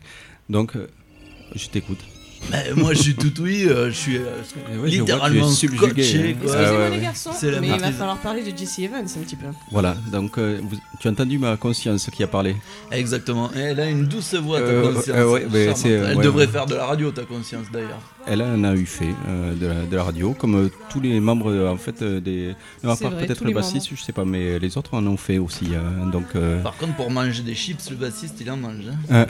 Donc, 0.49 0.75
euh, 0.75 0.87
je 1.55 1.67
t'écoute. 1.67 1.99
Moi 2.75 2.93
je 2.93 2.99
suis 3.01 3.15
tout 3.15 3.31
oui, 3.41 3.65
euh, 3.67 3.87
je 3.89 3.95
suis 3.95 4.17
euh, 4.17 4.21
ouais, 4.81 4.89
je 4.91 4.99
littéralement 4.99 5.49
es 5.49 5.53
subjugué, 5.53 6.03
scotché. 6.03 6.17
hein. 6.19 6.23
Ah, 6.23 6.29
Excusez-moi 6.43 6.79
ouais, 6.79 6.89
les 6.89 6.95
ouais. 6.97 7.01
garçons, 7.01 7.29
C'est 7.37 7.51
la 7.51 7.59
mais 7.61 7.67
il 7.67 7.79
va 7.79 7.91
falloir 7.91 8.17
parler 8.17 8.43
de 8.49 8.57
Jesse 8.57 8.79
Evans 8.79 9.05
un 9.05 9.19
petit 9.23 9.35
peu. 9.35 9.47
Voilà, 9.71 9.95
donc 10.11 10.37
euh, 10.37 10.59
vous- 10.61 10.77
tu 10.99 11.07
as 11.07 11.11
entendu 11.11 11.37
ma 11.39 11.57
conscience 11.57 12.09
qui 12.11 12.23
a 12.23 12.27
parlé. 12.27 12.55
Exactement. 12.91 13.49
Et 13.55 13.59
elle 13.59 13.79
a 13.79 13.89
une 13.89 14.05
douce 14.05 14.33
voix, 14.35 14.59
ta 14.59 14.65
Euh, 14.67 14.93
conscience. 14.93 15.15
euh, 15.17 15.31
ouais, 15.31 15.47
mais 15.51 15.59
charmante. 15.65 15.77
c'est- 15.77 15.89
elle 15.89 16.17
ouais, 16.17 16.23
devrait 16.23 16.45
ouais. 16.45 16.51
faire 16.51 16.65
de 16.65 16.75
la 16.75 16.85
radio, 16.85 17.11
ta 17.11 17.23
conscience 17.23 17.65
d'ailleurs. 17.71 17.99
Elle 18.27 18.43
en 18.43 18.63
a 18.63 18.75
eu 18.75 18.85
fait 18.85 19.05
euh, 19.27 19.55
de, 19.55 19.65
la, 19.65 19.73
de 19.85 19.95
la 19.95 20.03
radio, 20.03 20.33
comme 20.33 20.55
euh, 20.65 20.69
tous 20.91 20.99
les 21.01 21.19
membres 21.19 21.49
euh, 21.51 21.69
en 21.71 21.77
fait 21.77 22.01
euh, 22.03 22.19
des. 22.19 22.53
Non, 22.83 22.91
à 22.91 22.95
C'est 22.95 23.03
part 23.05 23.17
peut-être 23.17 23.43
le 23.43 23.51
bassiste, 23.51 23.87
je 23.95 23.99
sais 24.01 24.11
pas, 24.13 24.25
mais 24.25 24.59
les 24.59 24.77
autres 24.77 24.93
en 24.93 25.05
ont 25.07 25.17
fait 25.17 25.39
aussi. 25.39 25.65
hein, 25.75 26.07
donc. 26.11 26.25
euh, 26.35 26.61
Par 26.61 26.77
contre, 26.77 26.93
pour 26.95 27.09
manger 27.09 27.41
des 27.41 27.55
chips, 27.55 27.89
le 27.89 27.95
bassiste 27.95 28.35
il 28.39 28.51
en 28.51 28.57
mange. 28.57 28.75
hein. 28.91 28.95
Euh. 29.11 29.25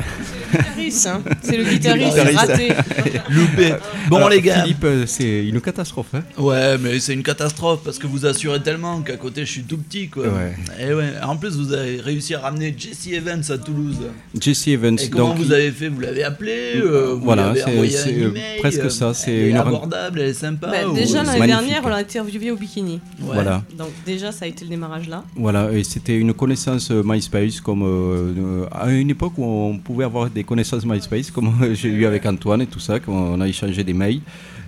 guitariste, 0.52 1.08
hein. 1.08 1.22
C'est 1.42 1.56
le 1.56 1.64
guitariste 1.64 2.18
raté. 2.36 2.74
Loupé. 3.32 3.74
Bon, 4.10 4.18
Alors, 4.18 4.30
les 4.30 4.42
gars. 4.42 4.62
Philippe, 4.64 4.84
euh, 4.84 5.06
c'est 5.08 5.46
une 5.46 5.62
catastrophe. 5.62 6.08
Hein 6.14 6.24
Ouais, 6.38 6.78
mais 6.78 7.00
c'est 7.00 7.14
une 7.14 7.24
catastrophe 7.24 7.82
parce 7.84 7.98
que 7.98 8.08
vous 8.08 8.26
assurez 8.26 8.62
tellement 8.62 9.02
qu'à 9.02 9.16
côté 9.18 9.46
je 9.46 9.52
suis 9.52 9.64
tout 9.64 9.78
petit 9.78 10.10
quoi. 10.10 10.24
Ouais. 10.28 10.54
Et 10.80 10.94
ouais. 10.94 11.12
En 11.24 11.38
plus, 11.38 11.56
vous 11.58 11.74
avez 11.74 12.02
réussi 12.02 12.34
à 12.36 12.40
ramener 12.42 12.74
Jesse 12.78 13.08
Evans 13.08 13.42
à 13.50 13.58
Toulouse. 13.58 13.98
Jesse 14.40 14.68
Evans. 14.68 14.98
Et 15.00 15.10
comment 15.10 15.30
donc, 15.30 15.38
vous 15.38 15.52
avez 15.52 15.72
fait? 15.72 15.88
Vous 15.90 16.00
l'avez 16.02 16.24
appelé 16.24 16.74
euh, 16.76 17.14
Vous 17.16 17.22
Voilà, 17.24 17.54
c'est- 17.56 18.14
euh, 18.22 18.32
presque 18.60 18.80
euh, 18.86 18.90
ça, 18.90 19.14
c'est 19.14 19.32
elle 19.34 19.46
est 19.46 19.50
une 19.52 19.58
abordable, 19.58 20.20
elle 20.22 20.30
est 20.30 20.34
sympa. 20.34 20.68
Bah, 20.68 20.88
ou- 20.88 20.94
déjà 20.94 21.24
l'année 21.24 21.48
dernière, 21.48 21.82
on 21.86 21.90
l'a 21.90 21.98
interviewé 21.98 22.52
au 22.52 22.56
bikini. 22.58 22.94
Ouais. 23.20 23.34
Voilà. 23.34 23.64
Donc 23.78 23.90
déjà, 24.06 24.32
ça 24.32 24.46
a 24.46 24.48
été 24.48 24.66
le 24.66 24.70
démarrage 24.70 25.08
là. 25.08 25.24
Voilà, 25.36 25.72
et 25.72 25.84
c'était 25.84 26.18
une 26.18 26.34
connaissance 26.34 26.90
euh, 26.92 27.02
MySpace 27.06 27.62
comme 27.62 27.84
euh, 27.84 28.34
euh, 28.38 28.66
à 28.72 28.90
une 28.90 29.10
époque 29.10 29.34
où 29.38 29.46
on 29.46 29.78
pouvait 29.78 30.04
avoir 30.06 30.30
des 30.30 30.44
connaissances 30.44 30.86
MySpace, 30.86 31.32
comme 31.32 31.54
euh, 31.62 31.74
j'ai 31.74 31.90
eu 31.90 32.06
avec 32.06 32.26
Antoine 32.26 32.62
et 32.62 32.68
tout 32.68 32.80
ça, 32.80 33.00
qu'on 33.22 33.42
a 33.42 33.48
échangé 33.48 33.84
des 33.84 33.94
mails. 33.94 34.22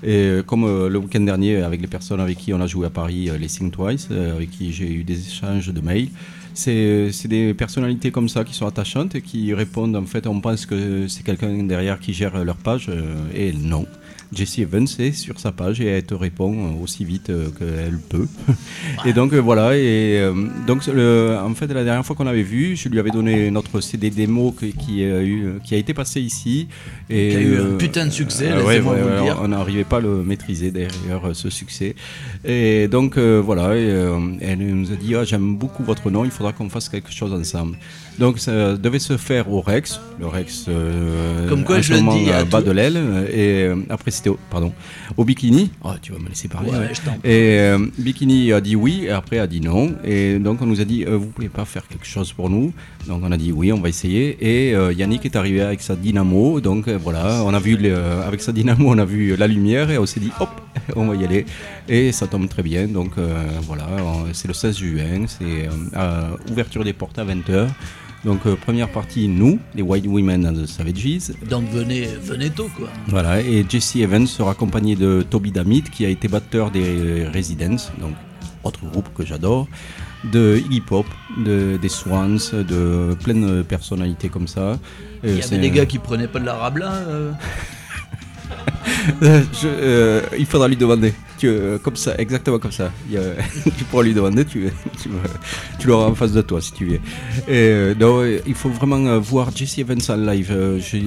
Et 0.04 0.16
euh, 0.16 0.44
comme 0.44 0.66
euh, 0.66 0.90
le 0.90 1.00
week-end 1.00 1.22
dernier, 1.22 1.58
avec 1.58 1.82
les 1.82 1.88
personnes 1.88 2.20
avec 2.20 2.38
qui 2.38 2.54
on 2.54 2.60
a 2.60 2.68
joué 2.68 2.86
à 2.86 2.90
Paris, 2.90 3.30
euh, 3.30 3.38
les 3.38 3.48
Sing 3.48 3.72
Twice, 3.72 4.10
avec 4.12 4.52
qui 4.52 4.74
j'ai 4.74 4.92
eu 4.92 5.04
des 5.04 5.28
échanges 5.28 5.70
de 5.70 5.82
mails, 5.82 6.10
c'est 6.54 7.28
des 7.28 7.54
personnalités 7.54 8.12
comme 8.12 8.30
ça 8.30 8.44
qui 8.44 8.54
sont 8.54 8.68
attachantes 8.68 9.16
et 9.16 9.22
qui 9.22 9.54
répondent. 9.54 9.96
En 9.96 10.06
fait, 10.06 10.28
on 10.28 10.40
pense 10.40 10.66
que 10.66 11.08
c'est 11.08 11.24
quelqu'un 11.24 11.64
derrière 11.64 12.00
qui 12.00 12.14
gère 12.14 12.44
leur 12.44 12.58
page, 12.58 12.92
et 13.34 13.54
non. 13.54 13.88
Jessie 14.36 14.62
Evans 14.62 14.88
est 15.00 15.12
sur 15.12 15.40
sa 15.40 15.52
page 15.52 15.82
et 15.82 15.86
elle 15.86 16.04
te 16.04 16.14
répond 16.14 16.54
euh, 16.54 16.84
aussi 16.84 17.06
vite 17.06 17.30
euh, 17.30 17.50
qu'elle 17.58 17.98
peut. 17.98 18.28
et 19.06 19.14
donc 19.14 19.34
euh, 19.34 19.40
voilà, 19.40 19.78
et 19.78 20.22
donc 20.68 20.86
le- 20.88 21.38
en 21.42 21.54
fait 21.54 21.68
la 21.68 21.84
dernière 21.84 22.06
fois 22.06 22.16
qu'on 22.16 22.28
avait 22.28 22.44
vu, 22.44 22.76
je 22.76 22.90
lui 22.90 23.00
avais 23.00 23.12
donné 23.12 23.52
notre 23.52 23.82
CD 23.82 24.10
démo 24.10 24.52
qui, 24.52 24.74
qui 24.74 25.04
a, 25.04 25.22
eu, 25.22 25.60
qui 25.64 25.76
a 25.76 25.78
été 25.78 25.94
passé 25.94 26.22
ici. 26.22 26.68
Et, 27.10 27.30
Qui 27.30 27.36
a 27.36 27.42
eu 27.42 27.60
un 27.60 27.78
putain 27.78 28.06
de 28.06 28.12
succès, 28.12 28.52
ouais, 28.52 28.58
laissez-moi 28.62 28.94
ouais, 28.96 29.02
vous 29.02 29.10
le 29.10 29.16
ouais, 29.16 29.22
dire. 29.24 29.40
On 29.42 29.48
n'arrivait 29.50 29.84
pas 29.84 29.98
à 29.98 30.02
le 30.02 30.24
maîtriser 30.24 30.72
derrière 30.72 31.22
ce 31.34 31.50
succès. 31.50 31.96
Et 32.46 32.88
donc 32.88 33.18
voilà, 33.18 33.78
et, 33.78 33.88
elle 34.42 34.60
nous 34.60 34.92
a 34.92 34.96
dit 34.96 35.16
Ah, 35.16 35.24
j'aime 35.24 35.56
beaucoup 35.56 35.84
votre 35.84 36.10
nom, 36.10 36.26
il 36.26 36.32
faudra 36.32 36.54
qu'on 36.54 36.70
fasse 36.70 36.90
quelque 36.90 37.12
chose 37.12 37.34
ensemble. 37.34 37.78
Donc 38.20 38.38
ça 38.40 38.76
devait 38.78 39.00
se 39.00 39.18
faire 39.18 39.50
au 39.52 39.62
Rex, 39.62 40.00
le 40.20 40.28
Rex 40.28 40.66
euh, 40.70 41.50
Comme 41.50 41.64
quoi, 41.64 41.82
je 41.82 41.96
dis 41.96 42.30
à 42.32 42.40
euh, 42.42 42.46
bas 42.46 42.62
tout- 42.62 42.68
de 42.68 42.72
l'aile, 42.72 42.96
et 43.32 43.64
euh, 43.64 43.76
après 43.90 44.12
c'était 44.12 44.30
au, 44.30 44.38
pardon, 44.52 44.72
au 45.18 45.26
Bikini. 45.26 45.72
Oh, 45.84 45.90
tu 46.02 46.12
vas 46.12 46.20
me 46.20 46.30
laisser 46.30 46.48
parler. 46.48 46.70
Ouais, 46.70 46.78
ouais. 46.78 46.90
je 46.94 47.02
t'en 47.02 47.12
prie. 47.18 47.30
Et 47.30 47.60
euh, 47.60 47.80
Bikini 47.98 48.54
a 48.54 48.62
dit 48.62 48.76
oui, 48.76 49.06
et 49.06 49.10
après 49.10 49.40
a 49.40 49.48
dit 49.48 49.62
non. 49.62 49.96
Et 50.04 50.38
donc 50.38 50.62
on 50.62 50.68
nous 50.68 50.80
a 50.80 50.86
dit, 50.86 51.04
vous 51.06 51.26
pouvez 51.28 51.50
pas 51.50 51.66
faire 51.66 51.88
quelque 51.88 52.06
chose 52.06 52.32
pour 52.34 52.50
nous. 52.52 52.72
Donc 53.08 53.22
on 53.24 53.32
a 53.32 53.38
dit 53.38 53.52
oui, 53.52 53.72
on 53.74 53.80
va 53.82 53.90
essayer. 53.90 54.38
Et 54.40 54.72
Yannick 54.96 55.26
est 55.26 55.36
arrivé 55.36 55.62
avec 55.62 55.82
sa 55.82 55.96
dynamo. 55.96 56.62
Donc 56.62 56.88
voilà, 56.90 57.42
on 57.46 57.54
a 57.54 57.60
vu 57.60 57.78
le- 57.78 57.96
avec 57.96 58.42
sa 58.42 58.52
dynamo, 58.52 58.92
on 58.92 58.98
a 59.00 59.06
vu 59.06 59.36
la 59.36 59.48
lumière 59.48 59.90
et 59.90 59.98
on 59.98 60.06
s'est 60.06 60.20
dit 60.20 60.32
hop, 60.40 60.50
on 60.96 61.08
va 61.08 61.16
y 61.16 61.26
aller. 61.26 61.46
Et 61.90 62.12
ça 62.12 62.28
tombe 62.28 62.48
très 62.48 62.62
bien. 62.64 62.88
Donc 62.88 63.14
voilà, 63.64 63.88
c'est 64.34 64.48
le 64.48 64.54
16 64.54 64.78
juin, 64.78 65.26
c'est 65.28 65.68
ouverture 66.52 66.84
des 66.84 66.94
portes 66.94 67.18
à 67.18 67.26
20h. 67.26 67.68
Donc 68.26 68.46
euh, 68.46 68.56
première 68.56 68.90
partie, 68.90 69.28
nous, 69.28 69.60
les 69.76 69.82
White 69.82 70.08
Women 70.08 70.48
and 70.48 70.54
the 70.54 70.66
Savages. 70.66 71.32
Donc 71.50 71.66
venez, 71.72 72.08
venez 72.22 72.50
tôt 72.50 72.70
quoi. 72.78 72.88
Voilà, 73.08 73.42
et 73.42 73.66
Jesse 73.68 73.98
Evans 73.98 74.26
sera 74.28 74.52
accompagné 74.52 74.96
de 74.96 75.26
Toby 75.30 75.52
Damit, 75.52 75.84
qui 75.84 76.06
a 76.06 76.10
été 76.10 76.28
batteur 76.30 76.72
des 76.72 77.26
Residents, 77.34 77.92
donc 78.00 78.14
autre 78.64 78.80
groupe 78.86 79.10
que 79.14 79.26
j'adore, 79.26 79.68
de 80.32 80.58
Iggy 80.66 80.80
Pop, 80.80 81.06
de, 81.38 81.78
des 81.82 81.90
Swans, 81.90 82.38
de 82.54 83.14
plein 83.24 83.34
de 83.36 83.62
personnalités 83.62 84.30
comme 84.30 84.48
ça. 84.48 84.80
Il 85.26 85.38
y 85.38 85.44
avait 85.44 85.58
des 85.58 85.70
gars 85.70 85.86
qui 85.86 86.00
prenaient 86.00 86.28
pas 86.30 86.40
de 86.40 86.46
la 86.46 86.54
rabla. 86.56 86.94
euh. 86.94 87.32
Je- 89.22 89.68
euh, 89.68 90.22
il 90.38 90.46
faudra 90.46 90.68
lui 90.68 90.76
demander. 90.78 91.14
Tu 91.38 91.48
euh, 91.48 91.78
comme 91.78 91.96
ça, 91.96 92.16
exactement 92.18 92.60
comme 92.60 92.72
ça. 92.72 92.92
Il 93.12 93.20
tu 93.78 93.84
pourras 93.86 94.04
lui 94.04 94.14
demander, 94.14 94.46
tu, 94.46 94.70
tu, 95.02 95.10
tu 95.80 95.88
l'auras 95.88 96.06
en 96.08 96.16
face 96.16 96.32
de 96.32 96.42
toi 96.42 96.62
si 96.62 96.72
tu 96.74 96.86
veux. 96.86 96.94
Et, 96.96 97.00
euh, 97.50 97.94
non, 98.00 98.24
il 98.46 98.54
faut 98.56 98.70
vraiment 98.70 99.20
voir 99.20 99.50
Jesse 99.56 99.80
Evans 99.80 100.00
en 100.10 100.16
live. 100.16 100.56
Je, 100.80 100.98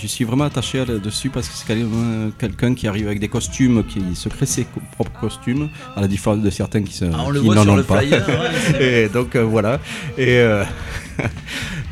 je 0.00 0.06
suis 0.06 0.24
vraiment 0.24 0.44
attaché 0.44 0.80
à- 0.80 0.84
dessus 0.86 1.28
parce 1.30 1.48
que 1.48 1.54
c'est 1.54 1.66
quand 1.66 1.74
même 1.78 2.32
quelqu'un 2.38 2.74
qui 2.74 2.86
arrive 2.88 3.06
avec 3.06 3.20
des 3.20 3.28
costumes, 3.28 3.84
qui 3.84 4.00
se 4.14 4.28
crée 4.28 4.46
ses 4.46 4.66
propres 4.92 5.20
costumes, 5.20 5.68
à 5.96 6.00
la 6.00 6.08
différence 6.08 6.40
de 6.42 6.50
certains 6.50 6.82
qui, 6.82 6.94
se, 6.94 7.04
Ah, 7.04 7.24
on 7.26 7.30
le 7.30 7.40
qui 7.40 7.46
voit 7.46 7.54
n'en 7.56 7.62
sur 7.64 7.72
ont 7.72 7.76
le 7.76 7.82
pas. 7.82 7.98
flyer, 8.00 8.26
ouais, 8.26 8.34
c'est 8.78 8.82
et 9.04 9.08
donc 9.08 9.36
voilà. 9.36 9.78
Et, 10.16 10.42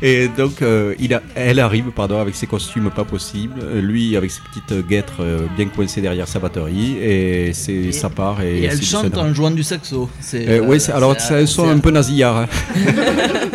et 0.07 0.27
donc 0.27 0.61
euh, 0.61 0.93
il 0.99 1.13
a, 1.13 1.21
elle 1.35 1.59
arrive 1.59 1.85
pardon, 1.95 2.19
avec 2.19 2.35
ses 2.35 2.47
costumes 2.47 2.89
pas 2.95 3.03
possibles, 3.05 3.59
lui 3.91 4.15
avec 4.15 4.29
ses 4.31 4.41
petites 4.41 4.87
guêtres 4.87 5.21
euh, 5.21 5.39
bien 5.57 5.65
coincées 5.67 6.01
derrière 6.01 6.27
sa 6.27 6.39
batterie, 6.39 6.97
et 7.01 7.53
c'est 7.53 7.91
ça 7.91 8.09
part. 8.09 8.41
Et, 8.41 8.59
Et 8.59 8.63
elle 8.65 8.81
chante 8.81 9.17
en 9.17 9.33
jouant 9.33 9.51
du 9.51 9.63
saxo. 9.63 10.09
Euh, 10.35 10.61
oui, 10.67 10.77
alors 10.93 11.15
c'est- 11.19 11.33
un 11.41 11.45
son 11.45 11.67
un 11.69 11.79
peu 11.79 11.91
nasillard. 11.91 12.37
hein. 12.37 12.47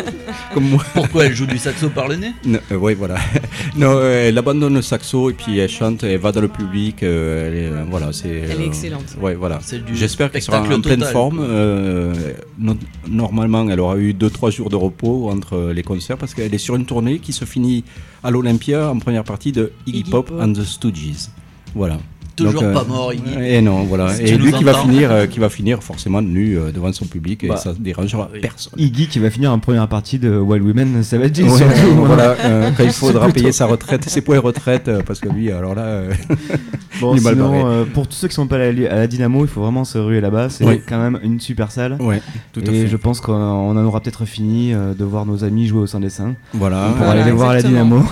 Comme 0.53 0.69
moi. 0.69 0.83
Pourquoi 0.93 1.25
elle 1.25 1.35
joue 1.35 1.45
du 1.45 1.57
saxo 1.57 1.89
par 1.89 2.07
le 2.07 2.15
nez? 2.17 2.31
Oui, 2.71 2.93
voilà. 2.93 3.15
non, 3.75 3.91
euh, 3.93 4.27
elle 4.27 4.37
abandonne 4.37 4.73
le 4.73 4.81
saxo 4.81 5.29
et 5.29 5.33
puis 5.33 5.57
elle 5.59 5.69
chante, 5.69 6.03
elle 6.03 6.17
va 6.19 6.31
dans 6.31 6.41
le 6.41 6.47
public. 6.47 7.03
euh, 7.03 7.47
elle 7.47 7.55
est, 7.57 7.67
euh, 7.67 7.83
voilà, 7.89 8.11
c'est. 8.11 8.29
Elle 8.49 8.61
est 8.61 8.65
excellente. 8.65 9.15
Ouais, 9.19 9.35
voilà. 9.35 9.59
C'est 9.61 9.83
du 9.83 9.95
J'espère 9.95 10.31
qu'elle 10.31 10.41
sera 10.41 10.57
en 10.59 10.65
spectacle 10.65 10.81
pleine 10.83 10.99
total, 10.99 11.13
forme. 11.13 11.39
euh, 11.41 12.13
no- 12.59 12.75
normalement, 13.07 13.69
elle 13.69 13.79
aura 13.79 13.97
eu 13.97 14.13
2-3 14.13 14.51
jours 14.51 14.69
de 14.69 14.75
repos 14.75 15.29
entre 15.29 15.71
les 15.73 15.83
concerts 15.83 16.17
parce 16.17 16.33
qu'elle 16.33 16.53
est 16.53 16.57
sur 16.57 16.75
une 16.75 16.85
tournée 16.85 17.19
qui 17.19 17.33
se 17.33 17.45
finit 17.45 17.83
à 18.23 18.31
l'Olympia 18.31 18.89
en 18.89 18.99
première 18.99 19.23
partie 19.23 19.51
de 19.51 19.71
Iggy, 19.87 19.99
Iggy 19.99 20.11
Pop, 20.11 20.27
Pop. 20.27 20.39
and 20.41 20.53
the 20.53 20.63
Stooges. 20.63 21.29
Voilà. 21.75 21.97
Toujours 22.45 22.61
Donc, 22.61 22.71
euh, 22.71 22.73
pas 22.73 22.83
mort, 22.83 23.13
Iggy. 23.13 23.33
Et 23.41 23.61
non, 23.61 23.83
voilà. 23.83 24.13
Si 24.13 24.23
et 24.23 24.37
lui 24.37 24.51
qui 24.51 24.63
va 24.63 24.73
finir, 24.73 25.11
euh, 25.11 25.25
qui 25.27 25.39
va 25.39 25.49
finir 25.49 25.81
forcément 25.83 26.21
nu 26.21 26.57
euh, 26.57 26.71
devant 26.71 26.91
son 26.93 27.05
public 27.05 27.47
Bah, 27.47 27.55
et 27.55 27.57
ça 27.57 27.73
dérangera 27.77 28.29
personne. 28.41 28.73
Iggy 28.77 29.07
qui 29.07 29.19
va 29.19 29.29
finir 29.29 29.51
en 29.51 29.59
première 29.59 29.87
partie 29.87 30.19
de 30.19 30.37
Wild 30.37 30.65
Women 30.65 31.03
Savage 31.03 31.39
Ouais, 31.39 31.49
surtout. 31.49 31.63
hein. 31.71 32.03
voilà, 32.05 32.35
euh, 32.45 32.69
quand 32.77 32.83
il 32.83 32.91
faudra 32.91 33.25
Plutôt. 33.25 33.39
payer 33.39 33.51
sa 33.51 33.65
retraite, 33.65 34.07
ses 34.09 34.21
points 34.21 34.39
retraite, 34.39 34.87
euh, 34.87 35.01
parce 35.05 35.19
que 35.19 35.29
lui, 35.29 35.51
alors 35.51 35.75
là, 35.75 35.83
euh, 35.83 36.13
Bon, 36.99 37.15
il 37.15 37.19
est 37.19 37.23
mal 37.23 37.33
sinon, 37.33 37.51
barré. 37.63 37.63
euh, 37.65 37.85
pour 37.85 38.07
tous 38.07 38.15
ceux 38.15 38.27
qui 38.27 38.35
sont 38.35 38.45
pas 38.47 38.57
allés 38.57 38.87
à 38.87 38.95
la 38.95 39.07
Dynamo, 39.07 39.43
il 39.43 39.47
faut 39.47 39.61
vraiment 39.61 39.85
se 39.85 39.97
ruer 39.97 40.21
là-bas. 40.21 40.49
C'est 40.49 40.65
Oui. 40.65 40.81
quand 40.87 40.99
même 41.01 41.19
une 41.23 41.39
super 41.39 41.71
salle. 41.71 41.97
Ouais, 41.99 42.21
tout 42.53 42.61
à 42.67 42.69
Et 42.71 42.81
fait. 42.81 42.87
je 42.87 42.95
pense 42.97 43.21
qu'on 43.21 43.33
on 43.33 43.71
en 43.71 43.85
aura 43.85 44.01
peut-être 44.01 44.25
fini 44.25 44.71
euh, 44.73 44.93
de 44.93 45.03
voir 45.03 45.25
nos 45.25 45.43
amis 45.43 45.65
jouer 45.67 45.81
au 45.81 45.87
Saint-Dessin. 45.87 46.35
Voilà. 46.53 46.89
On 46.91 46.93
pourra 46.97 47.11
aller 47.13 47.23
les 47.23 47.31
voir 47.31 47.51
à 47.51 47.55
la 47.55 47.63
Dynamo. 47.63 48.03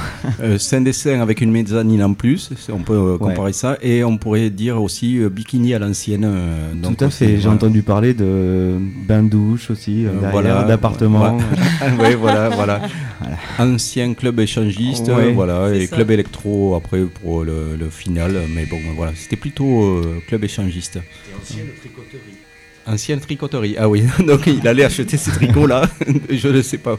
Euh, 0.42 0.58
c'est 0.58 0.78
un 0.78 0.82
dessin 0.82 1.20
avec 1.22 1.42
une 1.42 1.52
mezzanine 1.52 2.04
en 2.04 2.14
plus, 2.14 2.50
on 2.74 2.80
peut 2.80 3.18
comparer 3.20 3.40
Ouais. 3.48 3.54
ça, 3.54 3.78
et 3.82 4.04
on 4.04 4.18
pourrait 4.20 4.50
dire 4.50 4.82
aussi 4.82 5.18
euh, 5.20 5.30
bikini 5.30 5.74
à 5.74 5.80
l'ancienne. 5.80 6.26
euh, 6.26 6.74
Tout 6.84 7.04
à 7.04 7.08
aussi, 7.08 7.18
fait. 7.18 7.28
J'ai 7.28 7.38
voilà. 7.38 7.56
entendu 7.56 7.82
parler 7.82 8.14
de 8.14 8.78
bain 9.08 9.24
de 9.24 9.30
douche 9.30 9.72
aussi, 9.72 10.06
euh, 10.06 10.12
derrière, 10.14 10.32
voilà, 10.32 10.64
d'appartements. 10.64 11.38
voilà. 11.38 11.96
ouais, 12.04 12.16
voilà, 12.16 12.50
voilà. 12.50 12.82
Ancien 13.58 14.14
club 14.14 14.40
échangiste, 14.40 15.08
Ouais, 15.10 15.32
voilà, 15.32 15.74
et 15.74 15.88
ça. 15.88 15.96
club 15.96 16.12
électro 16.12 16.76
après 16.76 17.02
pour 17.22 17.44
le, 17.44 17.76
le 17.80 17.90
final, 17.90 18.34
mais 18.54 18.66
bon, 18.66 18.78
voilà, 18.96 19.12
c'était 19.16 19.36
plutôt 19.36 19.84
euh, 19.84 20.22
club 20.28 20.44
échangiste. 20.44 21.00
Ancienne 22.86 23.20
tricoterie, 23.20 23.76
ah 23.78 23.88
oui, 23.88 24.04
donc 24.26 24.48
il 24.48 24.68
allait 24.68 24.84
acheter 24.86 25.16
ces 25.18 25.30
tricots 25.32 25.68
là, 25.68 25.84
je 26.30 26.48
ne 26.48 26.62
sais 26.62 26.80
pas 26.80 26.98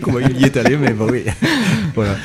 comment 0.00 0.18
il 0.18 0.40
y 0.40 0.44
est 0.44 0.56
allé, 0.56 0.76
mais 0.78 0.92
bon, 0.94 1.08
oui, 1.10 1.24
voilà. 1.94 2.16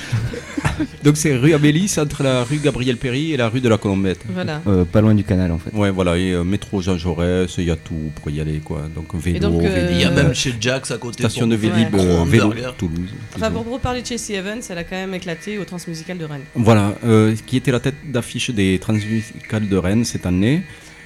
Donc 1.03 1.17
c'est 1.17 1.35
rue 1.35 1.53
Abélis, 1.53 1.95
entre 1.97 2.23
la 2.23 2.43
rue 2.43 2.57
Gabriel 2.57 2.97
Péry 2.97 3.33
et 3.33 3.37
la 3.37 3.49
rue 3.49 3.61
de 3.61 3.69
la 3.69 3.77
Colombette. 3.77 4.21
Voilà. 4.29 4.61
Euh, 4.67 4.85
pas 4.85 5.01
loin 5.01 5.13
du 5.13 5.23
canal 5.23 5.51
en 5.51 5.59
fait. 5.59 5.71
Ouais, 5.73 5.91
voilà, 5.91 6.17
et 6.17 6.31
euh, 6.31 6.43
métro 6.43 6.81
Jean 6.81 6.97
Jaurès, 6.97 7.53
il 7.57 7.65
y 7.65 7.71
a 7.71 7.75
tout 7.75 8.11
pour 8.15 8.29
y 8.31 8.39
aller, 8.39 8.59
quoi. 8.59 8.83
Donc 8.93 9.13
vélo, 9.15 9.39
donc, 9.39 9.63
euh, 9.63 9.89
Il 9.91 9.99
y 9.99 10.03
a 10.03 10.11
même 10.11 10.33
chez 10.33 10.53
Jax 10.59 10.91
à 10.91 10.97
côté. 10.97 11.23
station 11.23 11.41
pour 11.41 11.51
de 11.51 11.55
Vélib, 11.55 11.93
euh, 11.95 11.97
gros 12.15 12.25
vélo, 12.25 12.45
hamburger. 12.45 12.75
Toulouse. 12.75 13.09
Enfin, 13.35 13.51
pour 13.51 13.65
reparler 13.69 14.01
de 14.01 14.05
Jessie 14.05 14.33
Evans, 14.33 14.61
elle 14.69 14.77
a 14.77 14.83
quand 14.83 14.95
même 14.95 15.13
éclaté 15.13 15.57
au 15.57 15.65
Transmusical 15.65 16.17
de 16.17 16.25
Rennes. 16.25 16.41
Voilà, 16.55 16.93
euh, 17.05 17.35
qui 17.45 17.57
était 17.57 17.71
la 17.71 17.79
tête 17.79 17.95
d'affiche 18.05 18.49
des 18.51 18.79
Transmusicales 18.79 19.67
de 19.67 19.77
Rennes 19.77 20.05
cette 20.05 20.25
année. 20.25 20.63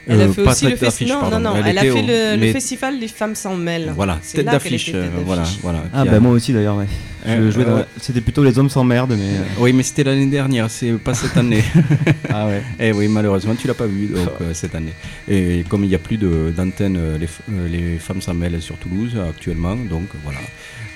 Elle 0.08 0.22
a 0.22 0.24
Euh, 0.26 0.34
fait 0.34 0.41
aussi 0.41 0.66
le 0.68 0.76
festival. 0.76 1.14
Non, 1.16 1.22
pardon. 1.22 1.39
non, 1.39 1.54
non. 1.56 1.64
Elle, 1.66 1.78
a 1.78 1.82
fait 1.82 1.91
au- 1.91 2.38
le, 2.38 2.51
festival 2.51 2.99
Les 2.99 3.08
Femmes 3.08 3.36
s'en 3.36 3.56
mêlent. 3.56 3.93
Voilà, 3.95 4.20
tête 4.34 4.45
d'affiche. 4.45 4.91
euh, 4.93 5.08
voilà, 5.26 5.43
voilà. 5.62 5.84
Ah 5.93 6.04
bah 6.04 6.18
a- 6.18 6.20
moi 6.20 6.32
aussi 6.34 6.51
d'ailleurs, 6.51 6.76
ouais. 6.76 6.88
Je 7.26 7.32
Euh, 7.32 7.51
dans- 7.64 7.76
ouais. 7.78 7.86
C'était 8.01 8.20
plutôt 8.20 8.43
les 8.43 8.60
hommes 8.60 8.70
s'emmerdent, 8.70 9.12
mais. 9.18 9.38
euh, 9.38 9.43
Oui, 9.62 9.72
mais 9.72 9.84
c'était 9.84 10.04
l'année 10.04 10.26
dernière, 10.26 10.70
c'est 10.70 10.91
pas 10.91 11.14
cette 11.14 11.38
année. 11.38 11.64
ah 12.30 12.47
ouais. 12.47 12.62
Eh 12.82 12.91
oui, 12.91 13.08
malheureusement, 13.08 13.56
tu 13.56 13.66
l'as 13.66 13.74
pas 13.74 13.86
vu 13.88 14.08
donc, 14.08 14.28
euh, 14.41 14.54
cette 14.54 14.76
année. 14.76 14.91
Et 15.30 15.64
comme 15.70 15.84
il 15.86 15.88
n'y 15.89 15.95
a 15.95 15.99
plus 15.99 16.18
d'antenne, 16.18 16.97
euh, 16.99 17.18
les, 17.18 17.28
euh, 17.54 17.68
les 17.70 17.97
femmes 17.97 18.22
s'en 18.22 18.34
mêlent 18.34 18.62
sur 18.62 18.76
Toulouse 18.76 19.14
euh, 19.16 19.30
actuellement, 19.30 19.78
donc 19.78 20.08
voilà. 20.22 20.39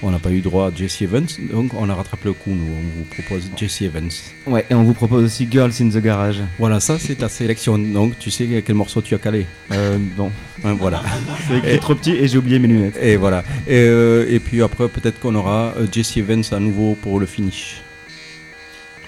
On 0.04 0.12
n'a 0.12 0.20
pas 0.20 0.30
eu 0.30 0.42
droit 0.42 0.68
à 0.68 0.72
Jesse 0.76 1.02
Evans, 1.02 1.26
donc 1.52 1.74
on 1.74 1.90
a 1.90 1.96
rattrapé 1.96 2.26
le 2.26 2.34
coup, 2.34 2.52
nous. 2.52 2.68
On 2.72 3.00
vous 3.00 3.06
propose 3.06 3.50
Jesse 3.58 3.82
Evans. 3.82 4.12
Ouais, 4.46 4.64
et 4.70 4.76
on 4.76 4.84
vous 4.84 4.94
propose 4.94 5.24
aussi 5.24 5.48
Girls 5.50 5.72
in 5.82 5.90
the 5.90 5.98
Garage. 5.98 6.42
Voilà, 6.60 6.80
ça 6.80 7.00
c'est 7.00 7.16
ta 7.16 7.30
sélection, 7.30 7.80
donc 7.80 8.20
tu 8.20 8.30
sais 8.30 8.64
quel 8.64 8.76
morceau 8.76 9.02
tu 9.02 9.16
as 9.16 9.18
calé. 9.18 9.48
Euh, 9.72 9.98
bon. 10.16 10.32
Hein, 10.64 10.76
voilà. 10.80 11.02
C'est 11.64 11.78
trop 11.80 11.96
petit 11.96 12.12
et 12.12 12.28
j'ai 12.28 12.38
oublié 12.38 12.60
mes 12.60 12.68
lunettes. 12.68 12.98
Et 13.02 13.16
voilà. 13.16 13.44
Et, 13.68 13.76
euh, 13.76 14.26
et 14.30 14.40
puis 14.40 14.62
après, 14.62 14.88
peut-être 14.88 15.20
qu'on 15.20 15.36
aura 15.36 15.74
euh, 15.78 15.88
Jesse 15.92 16.18
Evans 16.18 16.44
à 16.52 16.60
nouveau 16.60 16.96
pour 17.02 17.20
le 17.20 17.26
finish. 17.26 17.82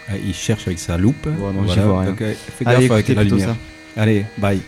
Ah, 0.08 0.14
il 0.24 0.34
cherche 0.34 0.66
avec 0.68 0.80
sa 0.80 0.98
loupe. 0.98 1.26
Ouais, 1.26 1.54
non, 1.54 1.68
j'y 1.68 1.80
vois 1.80 2.02
rien. 2.02 2.10
Donc, 2.10 2.22
euh, 2.22 2.34
fais 2.58 2.66
Allez, 2.68 2.88
gaffe 2.88 2.92
avec 2.92 3.08
la 3.10 3.24
lumière. 3.24 3.56
Allez, 3.96 4.26
bye. 4.38 4.60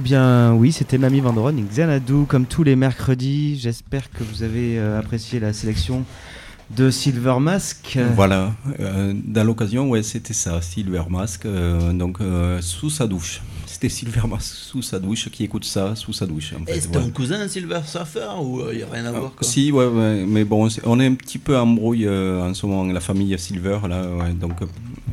Eh 0.00 0.02
bien 0.02 0.54
oui, 0.54 0.72
c'était 0.72 0.96
Mamie 0.96 1.20
Vanderon 1.20 1.54
et 1.58 1.60
Xanadu 1.60 2.24
comme 2.26 2.46
tous 2.46 2.62
les 2.62 2.74
mercredis. 2.74 3.58
J'espère 3.60 4.10
que 4.10 4.24
vous 4.24 4.42
avez 4.42 4.78
euh, 4.78 4.98
apprécié 4.98 5.38
la 5.40 5.52
sélection 5.52 6.06
de 6.74 6.90
Silver 6.90 7.34
Mask. 7.38 7.98
Voilà, 8.14 8.54
euh, 8.80 9.12
dans 9.26 9.44
l'occasion, 9.44 9.90
ouais, 9.90 10.02
c'était 10.02 10.32
ça, 10.32 10.62
Silver 10.62 11.02
Mask, 11.10 11.44
euh, 11.44 11.92
donc 11.92 12.22
euh, 12.22 12.62
sous 12.62 12.88
sa 12.88 13.06
douche. 13.06 13.42
C'était 13.66 13.90
Silver 13.90 14.22
Mask 14.26 14.54
sous 14.54 14.80
sa 14.80 14.98
douche 14.98 15.28
qui 15.28 15.44
écoute 15.44 15.66
ça 15.66 15.94
sous 15.94 16.14
sa 16.14 16.24
douche. 16.24 16.54
En 16.58 16.64
fait, 16.64 16.78
Et 16.78 16.80
c'est 16.80 16.88
voilà. 16.90 17.04
ton 17.04 17.12
cousin 17.12 17.46
Silver 17.46 17.80
Surfer 17.84 18.26
ou 18.42 18.62
il 18.72 18.78
n'y 18.78 18.82
a 18.82 18.86
rien 18.90 19.04
à 19.04 19.12
voir 19.12 19.32
quoi? 19.34 19.46
Si, 19.46 19.70
ouais, 19.70 19.84
ouais, 19.86 20.24
mais 20.26 20.44
bon, 20.46 20.66
on 20.84 20.98
est 20.98 21.06
un 21.06 21.14
petit 21.14 21.36
peu 21.38 21.58
en 21.58 21.66
brouille 21.66 22.06
euh, 22.06 22.40
en 22.42 22.54
ce 22.54 22.64
moment, 22.64 22.90
la 22.90 23.00
famille 23.00 23.38
Silver, 23.38 23.80
là, 23.86 24.00
ouais, 24.16 24.32
donc 24.32 24.52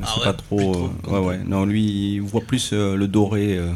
Ah 0.01 0.07
c'est 0.13 0.19
ouais, 0.21 0.25
pas 0.27 0.33
trop. 0.33 0.89
euh, 1.09 1.11
ouais, 1.11 1.27
ouais, 1.27 1.39
non, 1.45 1.65
lui, 1.65 2.13
il 2.13 2.21
voit 2.21 2.39
plus 2.39 2.69
euh, 2.71 2.95
le 2.95 3.09
doré 3.09 3.57
euh, 3.57 3.69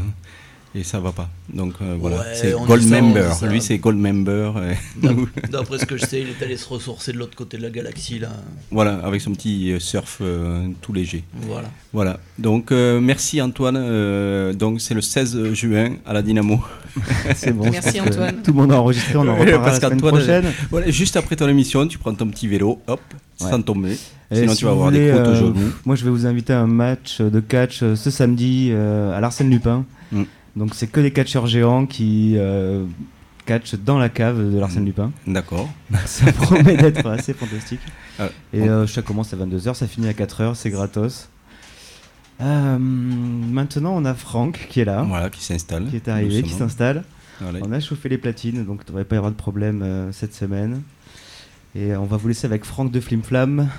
et 0.74 0.84
ça 0.84 1.00
va 1.00 1.12
pas. 1.12 1.30
Donc 1.54 1.74
euh, 1.82 1.98
voilà, 2.00 2.18
Ouais, 2.18 2.24
c'est 2.34 2.52
Gold 2.66 2.88
Member. 2.88 3.34
ça. 3.34 3.48
Lui, 3.48 3.62
c'est 3.62 3.78
Gold 3.78 3.98
Member. 3.98 4.54
D'après 5.52 5.80
ce 5.80 5.86
que 5.86 5.98
je 5.98 6.06
sais, 6.06 6.22
il 6.22 6.30
est 6.30 6.44
allé 6.44 6.56
se 6.58 6.68
ressourcer 6.68 7.12
de 7.12 7.18
l'autre 7.18 7.36
côté 7.36 7.58
de 7.58 7.62
la 7.64 7.70
galaxie 7.70 8.20
là. 8.20 8.30
Voilà, 8.72 8.96
avec 9.04 9.20
son 9.22 9.32
petit 9.34 9.72
euh, 9.74 9.80
surf 9.80 10.20
euh, 10.22 10.68
tout 10.82 10.94
léger. 10.94 11.24
Voilà. 11.42 11.70
Voilà. 11.94 12.20
Donc 12.40 12.72
euh, 12.72 13.00
merci 13.02 13.42
Antoine. 13.42 13.76
Euh, 13.78 14.54
donc 14.54 14.80
c'est 14.82 14.94
le 14.94 15.02
16 15.02 15.54
juin 15.54 15.96
à 16.06 16.14
la 16.14 16.22
Dynamo. 16.22 16.62
C'est 17.36 17.54
bon, 17.54 17.70
Merci, 17.72 18.02
Antoine. 18.02 18.42
tout 18.44 18.52
le 18.52 18.58
monde 18.58 18.74
a 18.74 18.82
enregistré, 18.82 19.16
on 19.16 19.22
en 19.26 19.36
reparlera 19.38 19.72
la 19.72 19.80
semaine 19.80 20.02
prochaine. 20.02 20.46
voilà, 20.70 20.90
juste 20.92 21.16
après 21.16 21.38
ton 21.38 21.48
émission, 21.48 21.88
tu 21.88 21.98
prends 21.98 22.14
ton 22.14 22.28
petit 22.28 22.48
vélo, 22.50 22.82
hop, 22.88 23.00
Ouais. 23.40 23.50
sans 23.50 23.62
tomber. 23.62 23.98
Et 24.30 24.36
Sinon 24.42 24.52
si 24.52 24.58
tu 24.60 24.66
vas 24.66 24.72
avoir 24.72 24.90
voulez, 24.90 25.06
des 25.08 25.12
croûtes 25.14 25.26
au 25.26 25.30
euh, 25.32 25.36
genou. 25.36 25.72
Moi, 25.86 25.96
je 25.96 26.04
vais 26.04 26.12
vous 26.12 26.26
inviter 26.28 26.52
à 26.54 26.60
un 26.60 26.68
match 26.68 27.22
de 27.22 27.40
catch 27.40 27.80
ce 27.80 28.10
samedi 28.12 28.70
euh, 28.72 29.18
à 29.18 29.22
l'Arsène 29.22 29.50
Lupin. 29.50 29.86
Mm. 30.12 30.24
Donc, 30.56 30.76
c'est 30.76 30.88
que 30.88 31.00
des 31.00 31.12
catcheurs 31.12 31.48
géants 31.48 31.86
qui 31.86 32.34
euh, 32.38 32.86
catchent 33.46 33.76
dans 33.76 33.98
la 33.98 34.10
cave 34.10 34.52
de 34.54 34.60
l'Arsène 34.60 34.86
Lupin. 34.86 35.12
D'accord. 35.26 35.70
Ça 36.06 36.32
promet 36.34 36.76
d'être 36.78 37.08
assez 37.08 37.34
fantastique. 37.34 37.80
Ah, 38.20 38.28
Et 38.54 38.60
bon. 38.60 38.68
euh, 38.70 38.88
ça 38.88 39.02
commence 39.02 39.34
à 39.34 39.38
22h, 39.38 39.74
ça 39.74 39.88
finit 39.88 40.08
à 40.10 40.14
4h, 40.14 40.56
c'est 40.56 40.70
gratos. 40.70 41.30
Euh, 42.42 42.78
maintenant, 42.80 43.94
on 43.96 44.04
a 44.06 44.14
Franck 44.14 44.68
qui 44.70 44.82
est 44.82 44.86
là. 44.86 45.04
Voilà, 45.04 45.30
qui 45.30 45.44
s'installe. 45.44 45.88
Qui 45.90 45.96
est 45.96 46.08
arrivé, 46.08 46.44
qui 46.44 46.50
s'installe. 46.50 47.04
Voilà. 47.40 47.60
On 47.64 47.72
a 47.72 47.80
chauffé 47.80 48.10
les 48.10 48.18
platines, 48.18 48.66
donc 48.66 48.80
il 48.82 48.84
ne 48.84 48.88
devrait 48.88 49.06
pas 49.06 49.16
y 49.16 49.18
avoir 49.18 49.32
de 49.32 49.38
problème 49.38 49.82
euh, 49.84 50.12
cette 50.12 50.34
semaine. 50.36 50.82
Et 51.76 51.96
on 51.96 52.06
va 52.06 52.18
vous 52.18 52.28
laisser 52.28 52.46
avec 52.46 52.66
Franck 52.66 52.92
de 52.92 53.00
Flim 53.00 53.22
Flam. 53.24 53.70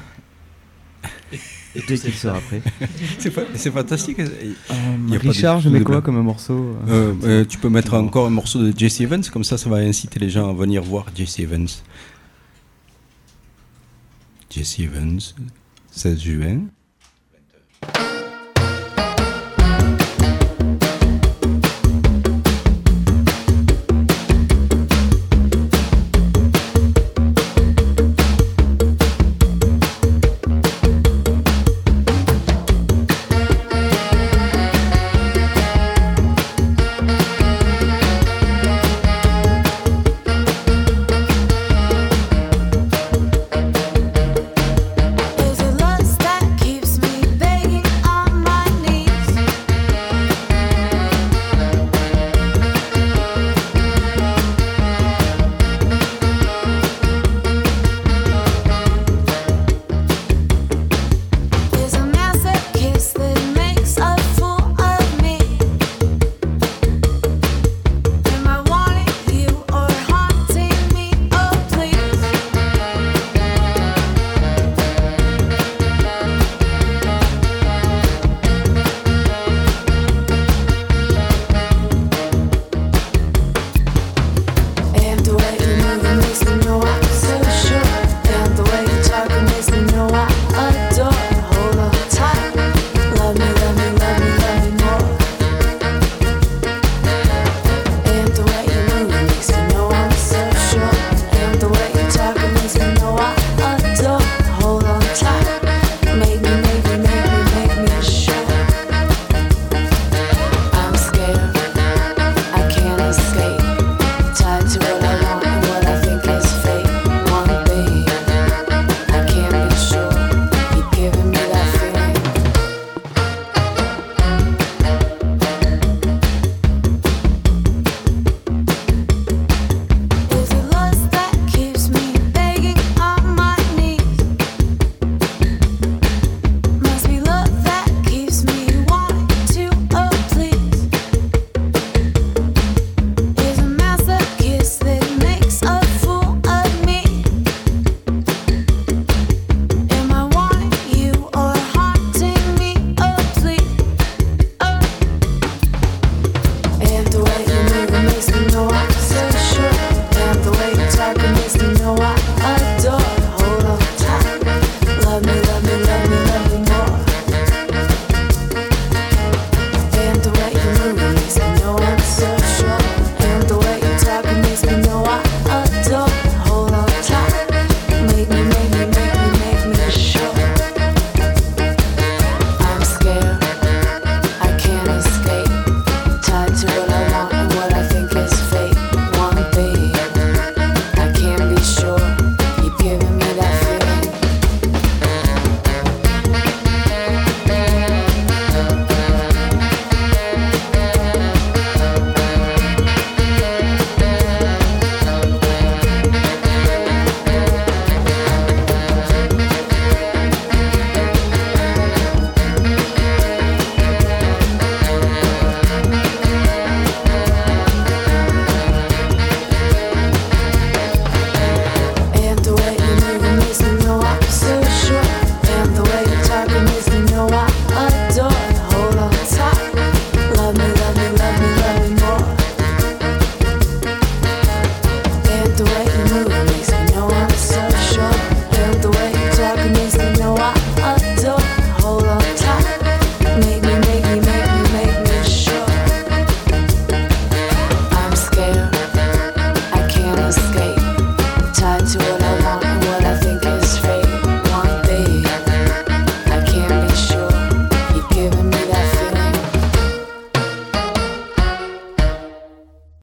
et 1.75 1.81
Dès 1.89 1.97
qu'il 1.99 2.13
sera 2.13 2.39
prêt. 2.41 2.61
c'est 3.19 3.31
fa- 3.31 3.43
c'est 3.55 3.71
fantastique. 3.71 4.19
Il 4.19 4.25
y 5.13 5.17
a 5.17 5.19
pas 5.19 5.25
de- 5.25 5.29
Richard, 5.31 5.61
je 5.61 5.69
mets 5.71 5.81
quoi 5.83 6.03
comme 6.03 6.17
un 6.17 6.23
morceau 6.23 6.77
Euh, 6.89 7.15
euh, 7.25 7.45
Tu 7.49 7.59
peux 7.59 7.69
mettre 7.71 7.95
encore 7.95 8.27
un 8.27 8.31
morceau 8.31 8.63
de 8.63 8.77
Jesse 8.79 9.01
Evans, 9.01 9.25
comme 9.33 9.45
ça, 9.45 9.57
ça 9.59 9.71
va 9.71 9.77
inciter 9.79 10.19
les 10.21 10.29
gens 10.31 10.51
à 10.51 10.53
venir 10.53 10.83
voir 10.83 11.07
Jesse 11.15 11.39
Evans. 11.41 11.69
Jesse 14.51 14.81
Evans, 14.81 15.21
16 15.91 16.21
juin. 16.21 16.61